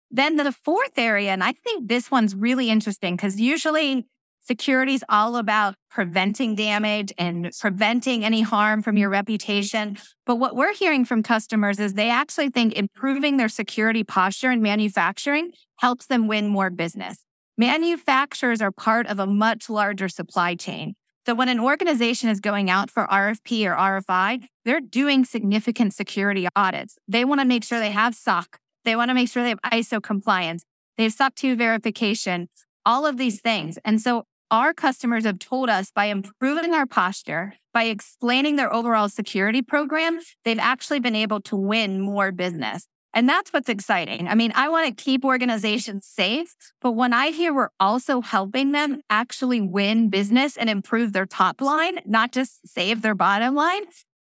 Then 0.09 0.35
the 0.35 0.51
fourth 0.51 0.97
area, 0.97 1.31
and 1.31 1.43
I 1.43 1.53
think 1.53 1.87
this 1.87 2.11
one's 2.11 2.35
really 2.35 2.69
interesting 2.69 3.15
because 3.15 3.39
usually 3.39 4.05
security 4.41 4.93
is 4.93 5.05
all 5.07 5.37
about 5.37 5.75
preventing 5.89 6.55
damage 6.55 7.13
and 7.17 7.49
preventing 7.59 8.25
any 8.25 8.41
harm 8.41 8.81
from 8.81 8.97
your 8.97 9.09
reputation. 9.09 9.97
But 10.25 10.35
what 10.35 10.55
we're 10.55 10.73
hearing 10.73 11.05
from 11.05 11.23
customers 11.23 11.79
is 11.79 11.93
they 11.93 12.09
actually 12.09 12.49
think 12.49 12.73
improving 12.73 13.37
their 13.37 13.49
security 13.49 14.03
posture 14.03 14.51
in 14.51 14.61
manufacturing 14.61 15.51
helps 15.77 16.07
them 16.07 16.27
win 16.27 16.47
more 16.47 16.69
business. 16.69 17.25
Manufacturers 17.57 18.61
are 18.61 18.71
part 18.71 19.07
of 19.07 19.19
a 19.19 19.27
much 19.27 19.69
larger 19.69 20.09
supply 20.09 20.55
chain. 20.55 20.95
So 21.25 21.35
when 21.35 21.49
an 21.49 21.59
organization 21.59 22.29
is 22.29 22.39
going 22.39 22.69
out 22.69 22.89
for 22.89 23.05
RFP 23.05 23.65
or 23.65 23.75
RFI, 23.75 24.45
they're 24.65 24.81
doing 24.81 25.23
significant 25.23 25.93
security 25.93 26.47
audits. 26.55 26.97
They 27.07 27.25
want 27.25 27.41
to 27.41 27.45
make 27.45 27.63
sure 27.63 27.79
they 27.79 27.91
have 27.91 28.15
SOC. 28.15 28.57
They 28.85 28.95
want 28.95 29.09
to 29.09 29.13
make 29.13 29.29
sure 29.29 29.43
they 29.43 29.49
have 29.49 29.61
ISO 29.61 30.01
compliance. 30.01 30.63
They 30.97 31.03
have 31.03 31.13
SOC 31.13 31.35
2 31.35 31.55
verification, 31.55 32.49
all 32.85 33.05
of 33.05 33.17
these 33.17 33.39
things. 33.39 33.77
And 33.85 34.01
so 34.01 34.23
our 34.49 34.73
customers 34.73 35.23
have 35.23 35.39
told 35.39 35.69
us 35.69 35.91
by 35.91 36.05
improving 36.05 36.73
our 36.73 36.85
posture, 36.85 37.53
by 37.73 37.83
explaining 37.83 38.55
their 38.55 38.73
overall 38.73 39.07
security 39.07 39.61
program, 39.61 40.19
they've 40.43 40.59
actually 40.59 40.99
been 40.99 41.15
able 41.15 41.39
to 41.41 41.55
win 41.55 42.01
more 42.01 42.31
business. 42.31 42.87
And 43.13 43.27
that's 43.27 43.51
what's 43.51 43.67
exciting. 43.67 44.27
I 44.27 44.35
mean, 44.35 44.53
I 44.55 44.69
want 44.69 44.87
to 44.87 45.03
keep 45.03 45.25
organizations 45.25 46.05
safe, 46.05 46.55
but 46.81 46.93
when 46.93 47.13
I 47.13 47.31
hear 47.31 47.53
we're 47.53 47.69
also 47.79 48.21
helping 48.21 48.71
them 48.71 49.01
actually 49.09 49.59
win 49.59 50.09
business 50.09 50.55
and 50.55 50.69
improve 50.69 51.11
their 51.11 51.25
top 51.25 51.59
line, 51.59 51.99
not 52.05 52.31
just 52.31 52.65
save 52.65 53.01
their 53.01 53.15
bottom 53.15 53.53
line, 53.53 53.83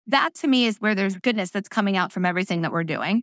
that 0.07 0.33
to 0.35 0.47
me 0.47 0.65
is 0.65 0.77
where 0.77 0.95
there's 0.95 1.15
goodness 1.17 1.51
that's 1.51 1.69
coming 1.69 1.95
out 1.95 2.11
from 2.11 2.25
everything 2.25 2.63
that 2.63 2.71
we're 2.71 2.83
doing. 2.83 3.21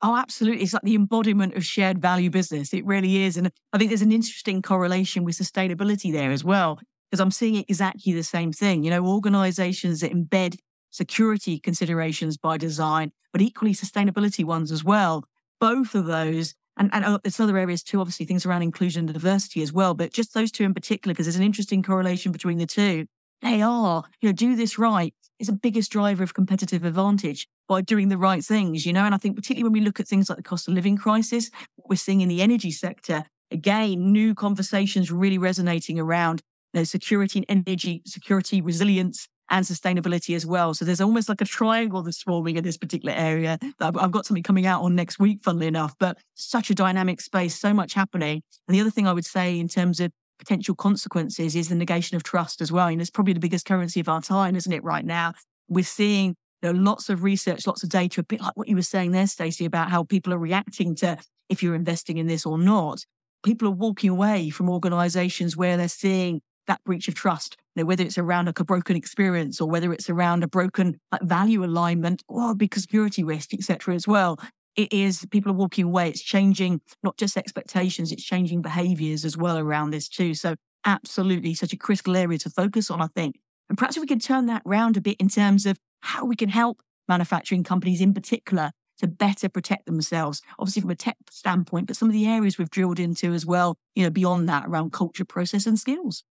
Oh, 0.00 0.16
absolutely. 0.16 0.62
It's 0.62 0.74
like 0.74 0.82
the 0.82 0.94
embodiment 0.94 1.54
of 1.54 1.64
shared 1.64 2.00
value 2.00 2.30
business. 2.30 2.72
It 2.72 2.84
really 2.84 3.22
is. 3.24 3.36
And 3.36 3.50
I 3.72 3.78
think 3.78 3.90
there's 3.90 4.02
an 4.02 4.12
interesting 4.12 4.62
correlation 4.62 5.24
with 5.24 5.36
sustainability 5.36 6.12
there 6.12 6.30
as 6.30 6.44
well, 6.44 6.78
because 7.10 7.20
I'm 7.20 7.30
seeing 7.30 7.64
exactly 7.68 8.12
the 8.12 8.22
same 8.22 8.52
thing. 8.52 8.84
You 8.84 8.90
know, 8.90 9.06
organizations 9.06 10.00
that 10.00 10.12
embed 10.12 10.58
security 10.94 11.58
considerations 11.58 12.36
by 12.36 12.56
design, 12.56 13.10
but 13.32 13.42
equally 13.42 13.74
sustainability 13.74 14.44
ones 14.44 14.70
as 14.70 14.84
well. 14.84 15.24
Both 15.60 15.96
of 15.96 16.06
those, 16.06 16.54
and, 16.76 16.88
and 16.92 17.04
oh, 17.04 17.18
there's 17.22 17.40
other 17.40 17.58
areas 17.58 17.82
too, 17.82 18.00
obviously 18.00 18.26
things 18.26 18.46
around 18.46 18.62
inclusion 18.62 19.06
and 19.06 19.12
diversity 19.12 19.60
as 19.60 19.72
well, 19.72 19.94
but 19.94 20.12
just 20.12 20.34
those 20.34 20.52
two 20.52 20.62
in 20.62 20.72
particular, 20.72 21.12
because 21.12 21.26
there's 21.26 21.36
an 21.36 21.42
interesting 21.42 21.82
correlation 21.82 22.30
between 22.30 22.58
the 22.58 22.66
two. 22.66 23.06
They 23.42 23.60
are, 23.60 24.04
you 24.20 24.28
know, 24.28 24.32
do 24.32 24.54
this 24.54 24.78
right 24.78 25.12
is 25.40 25.48
the 25.48 25.52
biggest 25.52 25.90
driver 25.90 26.22
of 26.22 26.32
competitive 26.32 26.84
advantage 26.84 27.48
by 27.68 27.80
doing 27.80 28.08
the 28.08 28.16
right 28.16 28.44
things, 28.44 28.86
you 28.86 28.92
know. 28.92 29.04
And 29.04 29.14
I 29.14 29.18
think 29.18 29.34
particularly 29.34 29.64
when 29.64 29.72
we 29.72 29.80
look 29.80 29.98
at 29.98 30.06
things 30.06 30.28
like 30.28 30.36
the 30.36 30.44
cost 30.44 30.68
of 30.68 30.74
living 30.74 30.96
crisis, 30.96 31.50
what 31.74 31.90
we're 31.90 31.96
seeing 31.96 32.20
in 32.20 32.28
the 32.28 32.40
energy 32.40 32.70
sector, 32.70 33.24
again, 33.50 34.12
new 34.12 34.32
conversations 34.32 35.10
really 35.10 35.38
resonating 35.38 35.98
around 35.98 36.40
you 36.72 36.80
know, 36.80 36.84
security 36.84 37.40
and 37.48 37.66
energy, 37.66 38.02
security, 38.06 38.60
resilience, 38.60 39.28
and 39.50 39.64
sustainability 39.64 40.34
as 40.34 40.46
well. 40.46 40.74
So 40.74 40.84
there's 40.84 41.00
almost 41.00 41.28
like 41.28 41.40
a 41.40 41.44
triangle 41.44 42.02
that's 42.02 42.22
forming 42.22 42.56
in 42.56 42.64
this 42.64 42.76
particular 42.76 43.14
area 43.14 43.58
I've 43.80 44.10
got 44.10 44.26
something 44.26 44.42
coming 44.42 44.66
out 44.66 44.82
on 44.82 44.94
next 44.94 45.18
week, 45.18 45.40
funnily 45.42 45.66
enough, 45.66 45.94
but 45.98 46.18
such 46.34 46.70
a 46.70 46.74
dynamic 46.74 47.20
space, 47.20 47.58
so 47.58 47.74
much 47.74 47.94
happening. 47.94 48.42
And 48.66 48.74
the 48.74 48.80
other 48.80 48.90
thing 48.90 49.06
I 49.06 49.12
would 49.12 49.24
say 49.24 49.58
in 49.58 49.68
terms 49.68 50.00
of 50.00 50.12
potential 50.38 50.74
consequences 50.74 51.54
is 51.54 51.68
the 51.68 51.74
negation 51.74 52.16
of 52.16 52.22
trust 52.22 52.60
as 52.60 52.72
well. 52.72 52.88
And 52.88 53.00
it's 53.00 53.10
probably 53.10 53.32
the 53.32 53.40
biggest 53.40 53.66
currency 53.66 54.00
of 54.00 54.08
our 54.08 54.20
time, 54.20 54.56
isn't 54.56 54.72
it, 54.72 54.82
right 54.82 55.04
now? 55.04 55.34
We're 55.68 55.84
seeing 55.84 56.36
you 56.62 56.72
know, 56.72 56.78
lots 56.78 57.08
of 57.08 57.22
research, 57.22 57.66
lots 57.66 57.82
of 57.82 57.90
data, 57.90 58.20
a 58.20 58.24
bit 58.24 58.40
like 58.40 58.56
what 58.56 58.68
you 58.68 58.76
were 58.76 58.82
saying 58.82 59.12
there, 59.12 59.26
Stacey, 59.26 59.64
about 59.64 59.90
how 59.90 60.04
people 60.04 60.32
are 60.32 60.38
reacting 60.38 60.94
to 60.96 61.18
if 61.48 61.62
you're 61.62 61.74
investing 61.74 62.18
in 62.18 62.26
this 62.26 62.46
or 62.46 62.58
not. 62.58 63.04
People 63.44 63.68
are 63.68 63.72
walking 63.72 64.10
away 64.10 64.50
from 64.50 64.70
organizations 64.70 65.56
where 65.56 65.76
they're 65.76 65.88
seeing 65.88 66.40
that 66.66 66.82
breach 66.84 67.08
of 67.08 67.14
trust, 67.14 67.56
you 67.74 67.82
know, 67.82 67.86
whether 67.86 68.04
it's 68.04 68.18
around 68.18 68.46
like 68.46 68.60
a 68.60 68.64
broken 68.64 68.96
experience 68.96 69.60
or 69.60 69.68
whether 69.68 69.92
it's 69.92 70.08
around 70.08 70.42
a 70.42 70.48
broken 70.48 70.98
like, 71.12 71.22
value 71.22 71.64
alignment 71.64 72.22
or 72.28 72.54
because 72.54 72.82
security 72.82 73.22
risk, 73.22 73.52
etc. 73.52 73.94
as 73.94 74.06
well. 74.06 74.38
It 74.76 74.92
is 74.92 75.26
people 75.30 75.52
are 75.52 75.56
walking 75.56 75.84
away. 75.84 76.08
It's 76.08 76.22
changing 76.22 76.80
not 77.02 77.16
just 77.16 77.36
expectations, 77.36 78.10
it's 78.10 78.24
changing 78.24 78.62
behaviors 78.62 79.24
as 79.24 79.36
well 79.36 79.58
around 79.58 79.90
this 79.90 80.08
too. 80.08 80.34
So 80.34 80.56
absolutely 80.84 81.54
such 81.54 81.72
a 81.72 81.76
critical 81.76 82.16
area 82.16 82.38
to 82.38 82.50
focus 82.50 82.90
on, 82.90 83.00
I 83.00 83.06
think. 83.06 83.40
And 83.68 83.78
perhaps 83.78 83.96
if 83.96 84.00
we 84.00 84.06
could 84.06 84.22
turn 84.22 84.46
that 84.46 84.62
round 84.64 84.96
a 84.96 85.00
bit 85.00 85.16
in 85.18 85.28
terms 85.28 85.64
of 85.66 85.78
how 86.00 86.24
we 86.24 86.36
can 86.36 86.50
help 86.50 86.80
manufacturing 87.08 87.64
companies 87.64 88.00
in 88.00 88.12
particular 88.12 88.72
to 88.98 89.06
better 89.06 89.48
protect 89.48 89.86
themselves, 89.86 90.40
obviously 90.58 90.82
from 90.82 90.90
a 90.90 90.94
tech 90.94 91.16
standpoint, 91.30 91.86
but 91.86 91.96
some 91.96 92.08
of 92.08 92.12
the 92.12 92.26
areas 92.26 92.58
we've 92.58 92.70
drilled 92.70 93.00
into 93.00 93.32
as 93.32 93.44
well, 93.44 93.76
you 93.94 94.04
know, 94.04 94.10
beyond 94.10 94.48
that 94.48 94.66
around 94.66 94.92
culture, 94.92 95.24
process, 95.24 95.66
and 95.66 95.78
skills. 95.78 96.24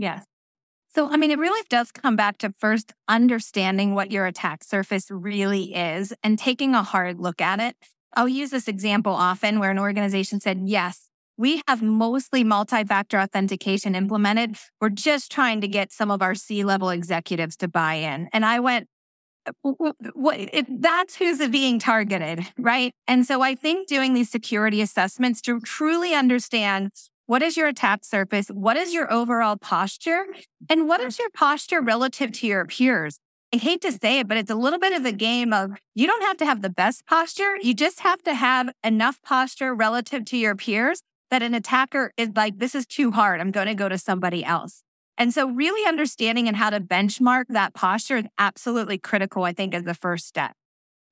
Yes. 0.00 0.24
So, 0.94 1.10
I 1.10 1.18
mean, 1.18 1.30
it 1.30 1.38
really 1.38 1.62
does 1.68 1.92
come 1.92 2.16
back 2.16 2.38
to 2.38 2.52
first 2.58 2.94
understanding 3.06 3.94
what 3.94 4.10
your 4.10 4.26
attack 4.26 4.64
surface 4.64 5.10
really 5.10 5.74
is 5.74 6.14
and 6.24 6.38
taking 6.38 6.74
a 6.74 6.82
hard 6.82 7.20
look 7.20 7.40
at 7.42 7.60
it. 7.60 7.76
I'll 8.16 8.28
use 8.28 8.50
this 8.50 8.66
example 8.66 9.12
often 9.12 9.60
where 9.60 9.70
an 9.70 9.78
organization 9.78 10.40
said, 10.40 10.62
Yes, 10.64 11.10
we 11.36 11.62
have 11.68 11.82
mostly 11.82 12.42
multi 12.42 12.82
factor 12.82 13.18
authentication 13.20 13.94
implemented. 13.94 14.56
We're 14.80 14.88
just 14.88 15.30
trying 15.30 15.60
to 15.60 15.68
get 15.68 15.92
some 15.92 16.10
of 16.10 16.22
our 16.22 16.34
C 16.34 16.64
level 16.64 16.88
executives 16.88 17.56
to 17.58 17.68
buy 17.68 17.94
in. 17.94 18.30
And 18.32 18.44
I 18.44 18.58
went, 18.58 18.88
uh, 19.46 19.52
what, 20.14 20.40
it, 20.40 20.82
that's 20.82 21.16
who's 21.16 21.46
being 21.48 21.78
targeted, 21.78 22.46
right? 22.58 22.92
And 23.06 23.26
so 23.26 23.42
I 23.42 23.54
think 23.54 23.86
doing 23.86 24.14
these 24.14 24.30
security 24.30 24.80
assessments 24.80 25.42
to 25.42 25.60
truly 25.60 26.14
understand 26.14 26.90
what 27.30 27.42
is 27.42 27.56
your 27.56 27.68
attack 27.68 28.04
surface? 28.04 28.48
What 28.48 28.76
is 28.76 28.92
your 28.92 29.12
overall 29.12 29.56
posture? 29.56 30.26
And 30.68 30.88
what 30.88 31.00
is 31.00 31.16
your 31.16 31.30
posture 31.30 31.80
relative 31.80 32.32
to 32.32 32.46
your 32.48 32.64
peers? 32.64 33.20
I 33.54 33.58
hate 33.58 33.82
to 33.82 33.92
say 33.92 34.18
it, 34.18 34.26
but 34.26 34.36
it's 34.36 34.50
a 34.50 34.56
little 34.56 34.80
bit 34.80 34.92
of 34.92 35.04
a 35.04 35.12
game 35.12 35.52
of 35.52 35.70
you 35.94 36.08
don't 36.08 36.24
have 36.24 36.38
to 36.38 36.44
have 36.44 36.60
the 36.60 36.70
best 36.70 37.06
posture. 37.06 37.56
You 37.62 37.72
just 37.72 38.00
have 38.00 38.20
to 38.24 38.34
have 38.34 38.70
enough 38.82 39.22
posture 39.22 39.72
relative 39.72 40.24
to 40.24 40.36
your 40.36 40.56
peers 40.56 41.02
that 41.30 41.40
an 41.40 41.54
attacker 41.54 42.10
is 42.16 42.30
like, 42.34 42.58
this 42.58 42.74
is 42.74 42.84
too 42.84 43.12
hard. 43.12 43.40
I'm 43.40 43.52
going 43.52 43.68
to 43.68 43.76
go 43.76 43.88
to 43.88 43.96
somebody 43.96 44.44
else. 44.44 44.82
And 45.16 45.32
so, 45.32 45.48
really 45.48 45.88
understanding 45.88 46.48
and 46.48 46.56
how 46.56 46.70
to 46.70 46.80
benchmark 46.80 47.44
that 47.50 47.74
posture 47.74 48.16
is 48.16 48.24
absolutely 48.38 48.98
critical, 48.98 49.44
I 49.44 49.52
think, 49.52 49.72
is 49.72 49.84
the 49.84 49.94
first 49.94 50.26
step. 50.26 50.56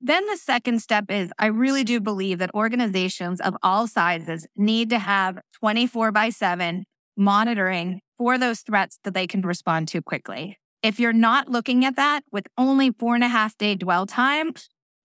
Then 0.00 0.26
the 0.26 0.36
second 0.36 0.80
step 0.80 1.10
is 1.10 1.32
I 1.38 1.46
really 1.46 1.82
do 1.82 2.00
believe 2.00 2.38
that 2.38 2.54
organizations 2.54 3.40
of 3.40 3.56
all 3.62 3.88
sizes 3.88 4.46
need 4.56 4.90
to 4.90 4.98
have 4.98 5.38
24 5.60 6.12
by 6.12 6.30
7 6.30 6.84
monitoring 7.16 8.00
for 8.16 8.38
those 8.38 8.60
threats 8.60 8.98
that 9.02 9.12
they 9.12 9.26
can 9.26 9.42
respond 9.42 9.88
to 9.88 10.00
quickly. 10.00 10.56
If 10.82 11.00
you're 11.00 11.12
not 11.12 11.48
looking 11.48 11.84
at 11.84 11.96
that 11.96 12.22
with 12.30 12.46
only 12.56 12.92
four 12.92 13.16
and 13.16 13.24
a 13.24 13.28
half 13.28 13.58
day 13.58 13.74
dwell 13.74 14.06
time, 14.06 14.52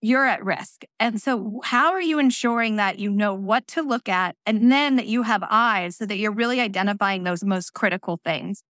you're 0.02 0.28
at 0.28 0.44
risk. 0.44 0.84
And 1.00 1.20
so, 1.20 1.62
how 1.64 1.92
are 1.94 2.02
you 2.02 2.20
ensuring 2.20 2.76
that 2.76 3.00
you 3.00 3.10
know 3.10 3.34
what 3.34 3.66
to 3.70 3.82
look 3.82 4.08
at 4.08 4.36
and 4.46 4.72
then 4.72 4.98
that 4.98 5.08
you 5.08 5.24
have 5.24 5.44
eyes 5.50 5.96
so 5.96 6.06
that 6.06 6.18
you're 6.18 6.34
really 6.34 6.60
identifying 6.60 7.24
those 7.24 7.44
most 7.44 7.74
critical 7.74 8.20
things? 8.24 8.64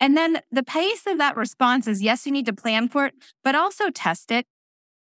And 0.00 0.16
then 0.16 0.40
the 0.50 0.64
pace 0.64 1.06
of 1.06 1.18
that 1.18 1.36
response 1.36 1.86
is 1.86 2.02
yes, 2.02 2.26
you 2.26 2.32
need 2.32 2.46
to 2.46 2.52
plan 2.52 2.88
for 2.88 3.06
it, 3.06 3.14
but 3.44 3.54
also 3.54 3.90
test 3.90 4.32
it. 4.32 4.44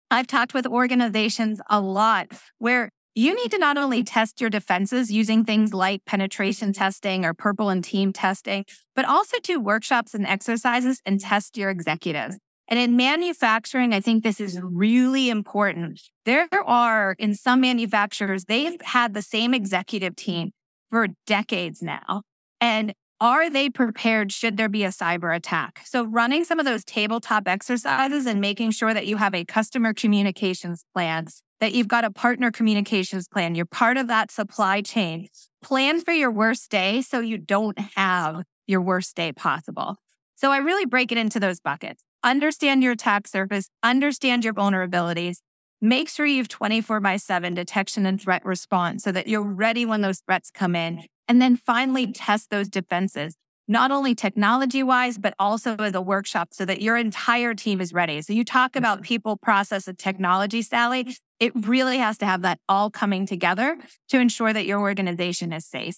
I've 0.09 0.27
talked 0.27 0.53
with 0.53 0.65
organizations 0.65 1.59
a 1.69 1.81
lot 1.81 2.27
where 2.59 2.91
you 3.13 3.35
need 3.35 3.51
to 3.51 3.57
not 3.57 3.77
only 3.77 4.03
test 4.03 4.39
your 4.39 4.49
defenses 4.49 5.11
using 5.11 5.43
things 5.43 5.73
like 5.73 6.05
penetration 6.05 6.71
testing 6.71 7.25
or 7.25 7.33
purple 7.33 7.69
and 7.69 7.83
team 7.83 8.13
testing, 8.13 8.63
but 8.95 9.05
also 9.05 9.37
do 9.41 9.59
workshops 9.59 10.13
and 10.13 10.25
exercises 10.25 11.01
and 11.05 11.19
test 11.19 11.57
your 11.57 11.69
executives. 11.69 12.37
And 12.69 12.79
in 12.79 12.95
manufacturing, 12.95 13.93
I 13.93 14.01
think 14.01 14.23
this 14.23 14.39
is 14.39 14.59
really 14.61 15.29
important. 15.29 16.01
There 16.25 16.47
are, 16.65 17.15
in 17.17 17.33
some 17.33 17.61
manufacturers, 17.61 18.45
they've 18.45 18.79
had 18.81 19.13
the 19.13 19.21
same 19.21 19.53
executive 19.53 20.15
team 20.15 20.51
for 20.89 21.07
decades 21.25 21.81
now. 21.81 22.21
And 22.61 22.93
are 23.19 23.49
they 23.49 23.69
prepared 23.69 24.31
should 24.31 24.57
there 24.57 24.69
be 24.69 24.83
a 24.83 24.89
cyber 24.89 25.35
attack? 25.35 25.81
So, 25.85 26.03
running 26.05 26.43
some 26.43 26.59
of 26.59 26.65
those 26.65 26.83
tabletop 26.83 27.47
exercises 27.47 28.25
and 28.25 28.39
making 28.39 28.71
sure 28.71 28.93
that 28.93 29.07
you 29.07 29.17
have 29.17 29.33
a 29.33 29.43
customer 29.43 29.93
communications 29.93 30.85
plan, 30.93 31.27
that 31.59 31.73
you've 31.73 31.87
got 31.87 32.05
a 32.05 32.11
partner 32.11 32.51
communications 32.51 33.27
plan. 33.27 33.55
You're 33.55 33.65
part 33.65 33.97
of 33.97 34.07
that 34.07 34.31
supply 34.31 34.81
chain. 34.81 35.29
Plan 35.63 36.01
for 36.01 36.11
your 36.11 36.31
worst 36.31 36.69
day 36.69 37.01
so 37.01 37.19
you 37.19 37.37
don't 37.37 37.79
have 37.95 38.43
your 38.67 38.81
worst 38.81 39.15
day 39.15 39.31
possible. 39.31 39.95
So 40.35 40.51
I 40.51 40.57
really 40.57 40.85
break 40.85 41.11
it 41.11 41.17
into 41.17 41.39
those 41.39 41.59
buckets. 41.59 42.03
Understand 42.23 42.83
your 42.83 42.91
attack 42.91 43.27
surface, 43.27 43.69
understand 43.81 44.43
your 44.45 44.53
vulnerabilities, 44.53 45.37
make 45.81 46.09
sure 46.09 46.25
you 46.25 46.37
have 46.37 46.47
24 46.47 46.99
by 46.99 47.17
7 47.17 47.53
detection 47.53 48.05
and 48.05 48.21
threat 48.21 48.45
response 48.45 49.03
so 49.03 49.11
that 49.11 49.27
you're 49.27 49.41
ready 49.41 49.85
when 49.85 50.01
those 50.01 50.19
threats 50.19 50.51
come 50.51 50.75
in. 50.75 51.03
And 51.27 51.41
then 51.41 51.57
finally 51.57 52.11
test 52.11 52.49
those 52.49 52.69
defenses, 52.69 53.35
not 53.67 53.91
only 53.91 54.15
technology 54.15 54.81
wise, 54.81 55.17
but 55.17 55.33
also 55.39 55.75
as 55.75 55.93
a 55.93 56.01
workshop 56.01 56.49
so 56.51 56.65
that 56.65 56.81
your 56.81 56.95
entire 56.95 57.53
team 57.53 57.81
is 57.81 57.93
ready. 57.93 58.21
So 58.21 58.33
you 58.33 58.43
talk 58.43 58.75
about 58.75 59.01
people, 59.01 59.35
process, 59.37 59.87
and 59.87 59.97
technology, 59.97 60.61
Sally. 60.61 61.15
It 61.39 61.51
really 61.67 61.97
has 61.97 62.17
to 62.19 62.25
have 62.25 62.41
that 62.43 62.59
all 62.67 62.89
coming 62.89 63.25
together 63.25 63.77
to 64.09 64.19
ensure 64.19 64.53
that 64.53 64.65
your 64.65 64.79
organization 64.79 65.51
is 65.51 65.65
safe. 65.65 65.97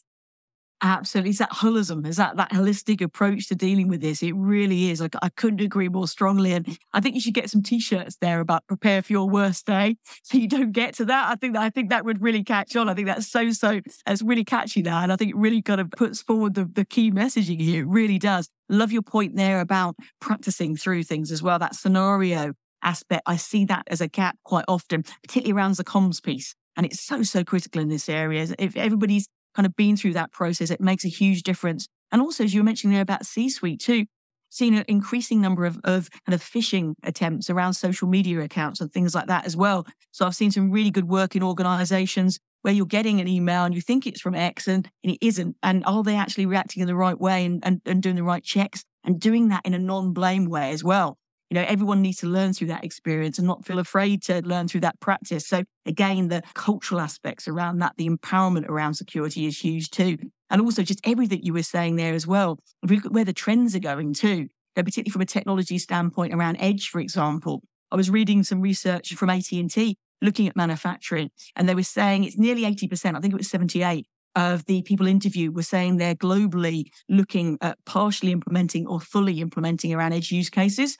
Absolutely. 0.81 1.31
It's 1.31 1.39
that 1.39 1.51
holism, 1.51 2.07
is 2.07 2.15
that 2.15 2.37
that 2.37 2.51
holistic 2.51 3.01
approach 3.01 3.47
to 3.49 3.55
dealing 3.55 3.89
with 3.89 3.99
this. 3.99 4.23
It 4.23 4.33
really 4.35 4.89
is. 4.89 5.01
Like 5.01 5.15
I 5.21 5.27
couldn't 5.27 5.59
agree 5.59 5.89
more 5.89 6.07
strongly. 6.07 6.53
And 6.53 6.77
I 6.93 7.01
think 7.01 7.15
you 7.15 7.21
should 7.21 7.33
get 7.33 7.49
some 7.49 7.61
t-shirts 7.61 8.15
there 8.21 8.39
about 8.39 8.65
prepare 8.67 9.01
for 9.01 9.11
your 9.11 9.29
worst 9.29 9.65
day. 9.65 9.97
So 10.23 10.37
you 10.37 10.47
don't 10.47 10.71
get 10.73 10.93
to 10.95 11.05
that. 11.05 11.31
I 11.31 11.35
think 11.35 11.53
that 11.53 11.63
I 11.63 11.69
think 11.69 11.89
that 11.89 12.05
would 12.05 12.21
really 12.21 12.43
catch 12.43 12.75
on. 12.75 12.87
I 12.87 12.93
think 12.93 13.07
that's 13.07 13.27
so, 13.27 13.49
so 13.51 13.79
it's 14.05 14.21
really 14.21 14.43
catchy 14.43 14.81
now. 14.83 15.01
And 15.01 15.11
I 15.11 15.15
think 15.15 15.31
it 15.31 15.37
really 15.37 15.61
kind 15.61 15.81
of 15.81 15.89
puts 15.91 16.21
forward 16.21 16.53
the, 16.53 16.65
the 16.65 16.85
key 16.85 17.09
messaging 17.11 17.59
here. 17.59 17.81
It 17.81 17.87
really 17.87 18.19
does. 18.19 18.47
Love 18.69 18.91
your 18.91 19.01
point 19.01 19.35
there 19.35 19.59
about 19.59 19.95
practicing 20.21 20.75
through 20.75 21.03
things 21.03 21.31
as 21.31 21.41
well. 21.41 21.57
That 21.57 21.73
scenario 21.73 22.53
aspect. 22.83 23.23
I 23.25 23.37
see 23.37 23.65
that 23.65 23.83
as 23.87 24.01
a 24.01 24.07
gap 24.07 24.37
quite 24.43 24.65
often, 24.67 25.03
particularly 25.23 25.53
around 25.53 25.75
the 25.75 25.83
comms 25.83 26.21
piece. 26.21 26.53
And 26.75 26.85
it's 26.85 27.01
so, 27.01 27.23
so 27.23 27.43
critical 27.43 27.81
in 27.81 27.89
this 27.89 28.07
area. 28.07 28.47
If 28.57 28.77
everybody's 28.77 29.27
kind 29.59 29.65
of 29.65 29.75
been 29.75 29.97
through 29.97 30.13
that 30.13 30.31
process, 30.31 30.71
it 30.71 30.79
makes 30.79 31.03
a 31.03 31.09
huge 31.09 31.43
difference. 31.43 31.89
And 32.13 32.21
also, 32.21 32.45
as 32.45 32.53
you 32.53 32.61
were 32.61 32.65
mentioning 32.65 32.93
there 32.93 33.01
about 33.01 33.25
C 33.25 33.49
suite 33.49 33.81
too, 33.81 34.05
seeing 34.49 34.73
an 34.77 34.85
increasing 34.87 35.41
number 35.41 35.65
of, 35.65 35.81
of 35.83 36.09
kind 36.25 36.33
of 36.33 36.41
phishing 36.41 36.93
attempts 37.03 37.49
around 37.49 37.73
social 37.73 38.07
media 38.07 38.39
accounts 38.39 38.79
and 38.79 38.89
things 38.89 39.13
like 39.13 39.27
that 39.27 39.45
as 39.45 39.57
well. 39.57 39.85
So 40.11 40.25
I've 40.25 40.33
seen 40.33 40.51
some 40.51 40.71
really 40.71 40.91
good 40.91 41.09
work 41.09 41.35
in 41.35 41.43
organizations 41.43 42.39
where 42.61 42.73
you're 42.73 42.85
getting 42.85 43.19
an 43.19 43.27
email 43.27 43.65
and 43.65 43.75
you 43.75 43.81
think 43.81 44.07
it's 44.07 44.21
from 44.21 44.33
X 44.33 44.65
and, 44.65 44.89
and 45.03 45.11
it 45.11 45.17
isn't. 45.21 45.57
And 45.61 45.83
are 45.85 46.03
they 46.03 46.15
actually 46.15 46.45
reacting 46.45 46.79
in 46.79 46.87
the 46.87 46.95
right 46.95 47.19
way 47.19 47.45
and, 47.45 47.61
and, 47.65 47.81
and 47.85 48.01
doing 48.01 48.15
the 48.15 48.23
right 48.23 48.43
checks 48.43 48.85
and 49.03 49.19
doing 49.19 49.49
that 49.49 49.65
in 49.65 49.73
a 49.73 49.79
non 49.79 50.13
blame 50.13 50.45
way 50.45 50.71
as 50.71 50.85
well? 50.85 51.18
You 51.49 51.55
know, 51.55 51.65
everyone 51.67 52.01
needs 52.01 52.17
to 52.17 52.27
learn 52.27 52.53
through 52.53 52.67
that 52.67 52.83
experience 52.83 53.37
and 53.37 53.47
not 53.47 53.65
feel 53.65 53.79
afraid 53.79 54.21
to 54.23 54.41
learn 54.41 54.67
through 54.67 54.81
that 54.81 54.99
practice. 54.99 55.47
So 55.47 55.63
again, 55.85 56.27
the 56.27 56.43
cultural 56.53 57.01
aspects 57.01 57.47
around 57.47 57.79
that, 57.79 57.93
the 57.97 58.07
empowerment 58.07 58.67
around 58.67 58.93
security 58.95 59.45
is 59.47 59.59
huge 59.59 59.89
too. 59.89 60.17
And 60.49 60.61
also 60.61 60.83
just 60.83 60.99
everything 61.03 61.41
you 61.43 61.53
were 61.53 61.63
saying 61.63 61.95
there 61.95 62.13
as 62.13 62.27
well. 62.27 62.59
If 62.83 62.89
we 62.89 62.97
look 62.97 63.07
at 63.07 63.11
where 63.11 63.25
the 63.25 63.33
trends 63.33 63.75
are 63.75 63.79
going 63.79 64.13
too, 64.13 64.47
particularly 64.75 65.11
from 65.11 65.21
a 65.21 65.25
technology 65.25 65.77
standpoint 65.79 66.33
around 66.33 66.57
edge, 66.59 66.89
for 66.89 66.99
example, 66.99 67.63
I 67.91 67.95
was 67.95 68.09
reading 68.09 68.43
some 68.43 68.61
research 68.61 69.13
from 69.15 69.29
AT&T 69.29 69.97
looking 70.21 70.47
at 70.47 70.55
manufacturing 70.55 71.29
and 71.55 71.67
they 71.67 71.75
were 71.75 71.83
saying 71.83 72.25
it's 72.25 72.37
nearly 72.37 72.63
80%, 72.63 73.15
I 73.15 73.19
think 73.19 73.33
it 73.33 73.37
was 73.37 73.49
78 73.49 74.05
of 74.35 74.65
the 74.65 74.83
people 74.83 75.07
interviewed 75.07 75.55
were 75.55 75.63
saying 75.63 75.97
they're 75.97 76.13
globally 76.13 76.85
looking 77.09 77.57
at 77.61 77.77
partially 77.85 78.31
implementing 78.31 78.85
or 78.85 78.99
fully 78.99 79.41
implementing 79.41 79.91
around 79.93 80.13
edge 80.13 80.31
use 80.31 80.51
cases 80.51 80.97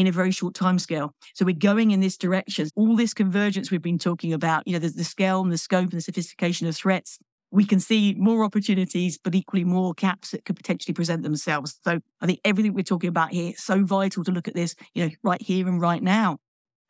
in 0.00 0.06
a 0.06 0.12
very 0.12 0.30
short 0.30 0.54
time 0.54 0.78
scale. 0.78 1.14
So 1.34 1.44
we're 1.44 1.54
going 1.54 1.90
in 1.90 2.00
this 2.00 2.16
direction. 2.16 2.68
All 2.74 2.96
this 2.96 3.14
convergence 3.14 3.70
we've 3.70 3.82
been 3.82 3.98
talking 3.98 4.32
about, 4.32 4.66
you 4.66 4.72
know, 4.72 4.78
the, 4.78 4.88
the 4.88 5.04
scale 5.04 5.40
and 5.42 5.52
the 5.52 5.58
scope 5.58 5.90
and 5.90 5.98
the 5.98 6.00
sophistication 6.00 6.66
of 6.66 6.76
threats, 6.76 7.18
we 7.50 7.64
can 7.64 7.80
see 7.80 8.14
more 8.16 8.44
opportunities, 8.44 9.18
but 9.18 9.34
equally 9.34 9.64
more 9.64 9.92
caps 9.94 10.30
that 10.30 10.44
could 10.44 10.56
potentially 10.56 10.94
present 10.94 11.22
themselves. 11.22 11.78
So 11.84 12.00
I 12.20 12.26
think 12.26 12.40
everything 12.44 12.74
we're 12.74 12.82
talking 12.82 13.08
about 13.08 13.32
here 13.32 13.50
is 13.50 13.62
so 13.62 13.84
vital 13.84 14.24
to 14.24 14.30
look 14.30 14.48
at 14.48 14.54
this, 14.54 14.74
you 14.94 15.04
know, 15.04 15.10
right 15.22 15.42
here 15.42 15.68
and 15.68 15.80
right 15.80 16.02
now. 16.02 16.38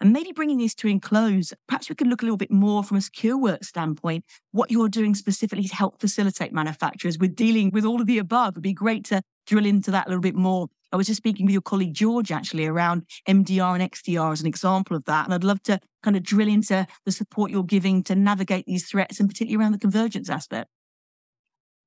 And 0.03 0.15
maybe 0.15 0.33
bringing 0.33 0.59
this 0.59 0.75
to 0.77 0.89
enclose, 0.89 1.53
perhaps 1.69 1.91
we 1.91 1.95
could 1.95 2.07
look 2.07 2.23
a 2.23 2.25
little 2.25 2.39
bit 2.39 2.51
more 2.51 2.83
from 2.83 2.97
a 2.97 3.03
secure 3.03 3.37
work 3.37 3.65
standpoint, 3.65 4.25
what 4.51 4.71
you're 4.71 4.89
doing 4.89 5.15
specifically 5.15 5.69
to 5.69 5.75
help 5.75 6.01
facilitate 6.01 6.55
manufacturers 6.55 7.19
with 7.19 7.37
dealing 7.37 7.71
with 7.71 7.85
all 7.85 8.01
of 8.01 8.07
the 8.07 8.17
above. 8.17 8.55
It'd 8.55 8.63
be 8.63 8.73
great 8.73 9.05
to 9.07 9.21
drill 9.47 9.67
into 9.67 9.91
that 9.91 10.07
a 10.07 10.09
little 10.09 10.23
bit 10.23 10.35
more 10.35 10.69
I 10.93 10.97
was 10.97 11.07
just 11.07 11.19
speaking 11.19 11.47
with 11.47 11.53
your 11.53 11.63
colleague 11.63 11.95
George 11.95 12.33
actually 12.33 12.67
around 12.67 13.07
MDR 13.29 13.81
and 13.81 13.93
XDR 13.93 14.33
as 14.33 14.41
an 14.41 14.47
example 14.47 14.97
of 14.97 15.05
that. 15.05 15.25
And 15.25 15.35
I'd 15.35 15.45
love 15.45 15.63
to 15.65 15.79
kind 16.03 16.17
of 16.17 16.23
drill 16.23 16.49
into 16.49 16.87
the 17.05 17.13
support 17.13 17.51
you're 17.51 17.63
giving 17.63 18.03
to 18.05 18.15
navigate 18.15 18.67
these 18.67 18.89
threats 18.89 19.21
and 19.21 19.29
particularly 19.29 19.63
around 19.63 19.73
the 19.73 19.79
convergence 19.79 20.29
aspect. 20.29 20.69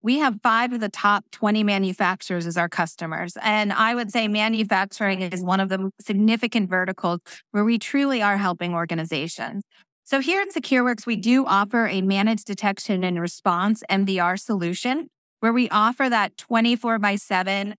We 0.02 0.20
have 0.20 0.42
five 0.44 0.74
of 0.74 0.82
the 0.82 0.90
top 0.90 1.24
20 1.32 1.64
manufacturers 1.64 2.46
as 2.46 2.58
our 2.58 2.68
customers. 2.68 3.38
And 3.42 3.72
I 3.72 3.96
would 3.96 4.12
say 4.12 4.28
manufacturing 4.28 5.22
is 5.22 5.42
one 5.42 5.62
of 5.62 5.70
the 5.70 5.92
significant 6.02 6.70
verticals 6.70 7.22
where 7.52 7.64
we 7.64 7.80
truly 7.80 8.22
are 8.22 8.36
helping 8.36 8.74
organizations. 8.74 9.64
So 10.04 10.20
here 10.20 10.42
at 10.42 10.50
SecureWorks, 10.50 11.06
we 11.06 11.16
do 11.16 11.46
offer 11.46 11.88
a 11.88 12.02
managed 12.02 12.46
detection 12.46 13.06
and 13.06 13.20
response 13.22 13.82
MDR 13.90 14.38
solution 14.38 15.08
where 15.40 15.54
we 15.54 15.70
offer 15.70 16.10
that 16.10 16.38
24 16.38 17.00
by 17.00 17.16
7 17.16 17.76